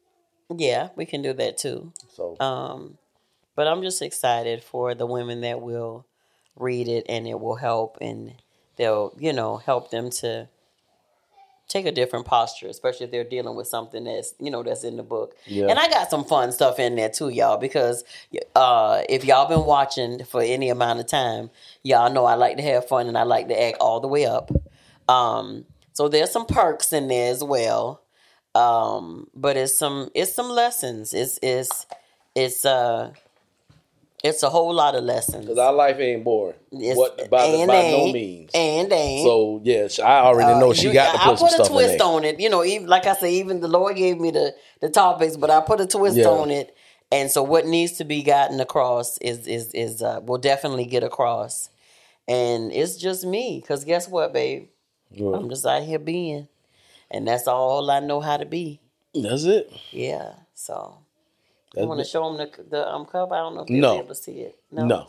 [0.56, 1.92] Yeah, we can do that too.
[2.16, 2.98] So Um,
[3.56, 6.06] but I'm just excited for the women that will
[6.56, 8.36] read it and it will help and
[8.78, 10.48] they'll, you know, help them to
[11.68, 14.98] take a different posture, especially if they're dealing with something that's, you know, that's in
[14.98, 15.36] the book.
[15.46, 15.68] Yeah.
[15.68, 18.04] And I got some fun stuff in there too, y'all, because
[18.56, 21.52] uh, if y'all been watching for any amount of time,
[21.84, 24.26] y'all know I like to have fun and I like to act all the way
[24.26, 24.52] up.
[25.08, 25.66] Um,
[26.00, 28.02] so there's some perks in there as well.
[28.56, 31.14] Um, but it's some it's some lessons.
[31.14, 31.86] It's it's
[32.36, 33.12] it's uh
[34.24, 35.44] it's a whole lot of lessons.
[35.44, 36.56] because our life ain't boring.
[36.72, 38.50] It's- what by, and by no means.
[38.54, 39.26] And ain't.
[39.28, 41.68] So yes, I already know she You- got to I put some put a stuff
[41.68, 42.40] twist on it.
[42.40, 45.50] You know, even like I say, even the Lord gave me the the topics, but
[45.50, 46.28] I put a twist Yeah.
[46.30, 46.74] on it.
[47.12, 51.04] And so, what needs to be gotten across is is is uh, will definitely get
[51.04, 51.70] across.
[52.26, 54.70] And it's just me, because guess what, babe?
[55.12, 55.30] Yeah.
[55.36, 56.48] I'm just out here being,
[57.12, 58.80] and that's all I know how to be.
[59.14, 59.72] That's it.
[59.92, 60.34] Yeah.
[60.54, 60.98] So
[61.80, 63.34] I want to show them the the um cover.
[63.34, 63.94] I don't know if they'll No.
[63.94, 64.60] be able to see it.
[64.72, 65.08] No.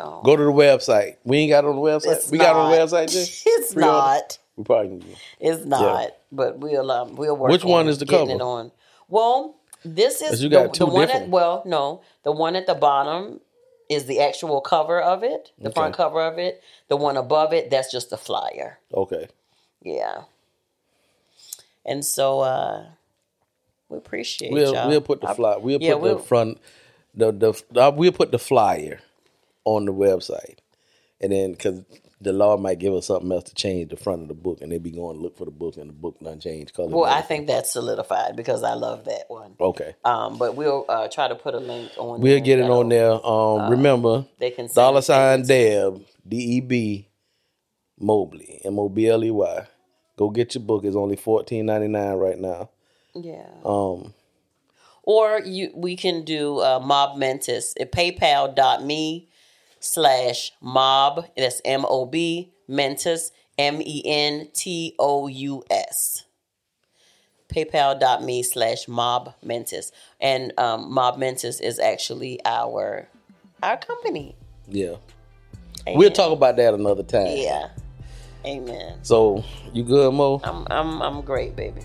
[0.00, 0.22] Oh.
[0.22, 1.16] Go to the website.
[1.24, 2.16] We ain't got it on the website.
[2.16, 3.12] It's we got it on the website.
[3.12, 3.26] Then?
[3.60, 3.92] It's Pre-order?
[3.92, 4.38] not.
[4.56, 5.04] We probably can.
[5.40, 7.50] It's not, but we'll um, we'll work.
[7.50, 8.30] Which one is the cover?
[8.30, 8.72] It on.
[9.08, 11.02] Well, this is you the, got the two one.
[11.02, 13.40] At, different- well, no, the one at the bottom
[13.88, 16.62] is the actual cover of it, the front cover of it.
[16.88, 18.78] The one above it, that's just a flyer.
[18.92, 19.28] Okay.
[19.82, 20.22] Yeah.
[21.84, 22.86] And so uh
[23.88, 24.88] we appreciate We'll y'all.
[24.88, 25.56] we'll put the I- fly.
[25.56, 26.58] We'll yeah, put we'll- the front.
[27.14, 29.00] The the uh, we'll put the flyer
[29.64, 30.58] on the website,
[31.20, 31.82] and then because
[32.20, 34.72] the law might give us something else to change the front of the book, and
[34.72, 36.88] they'd be going to look for the book, and the book done changed color.
[36.88, 39.54] Well, I think that's solidified because I love that one.
[39.60, 39.94] okay.
[40.04, 42.20] Um, but we'll uh, try to put a link on.
[42.20, 43.12] We'll get it on there.
[43.24, 47.08] Um, remember, They can dollar sign Deb D E B
[48.00, 49.66] Mobley M O B L E Y.
[50.16, 50.84] Go get your book.
[50.84, 52.70] It's only fourteen ninety nine right now.
[53.14, 53.46] Yeah.
[53.64, 54.12] Um,
[55.04, 59.28] Or you we can do uh, Mob Mentous at paypal.me
[59.80, 61.26] slash mob.
[61.36, 66.24] That's M O B Mentous M E N T O U S.
[67.48, 69.90] PayPal.me slash mob mentous.
[70.20, 73.08] And um, Mob Mentous is actually our
[73.62, 74.36] our company.
[74.68, 74.96] yeah,
[75.86, 75.98] Amen.
[75.98, 77.28] we'll talk about that another time.
[77.36, 77.70] Yeah.
[78.46, 78.98] Amen.
[79.02, 80.40] So you good, Mo?
[80.44, 81.80] I'm I'm I'm great, baby.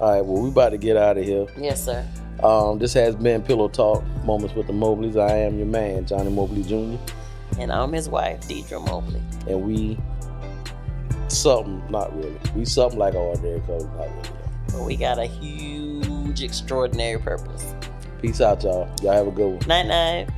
[0.00, 0.24] All right.
[0.24, 1.46] Well, we about to get out of here.
[1.56, 2.04] Yes, sir.
[2.42, 5.16] Um, this has been Pillow Talk Moments with the Mobleys.
[5.16, 7.00] I am your man, Johnny Mobley Jr.
[7.58, 9.22] And I'm his wife, Deidre Mobley.
[9.48, 9.98] And we
[11.28, 12.38] something, not really.
[12.54, 14.28] We something like ordinary colors, not really.
[14.72, 17.74] But we got a huge, extraordinary purpose.
[18.20, 18.90] Peace out, y'all.
[19.02, 19.68] Y'all have a good one.
[19.68, 20.28] Night night.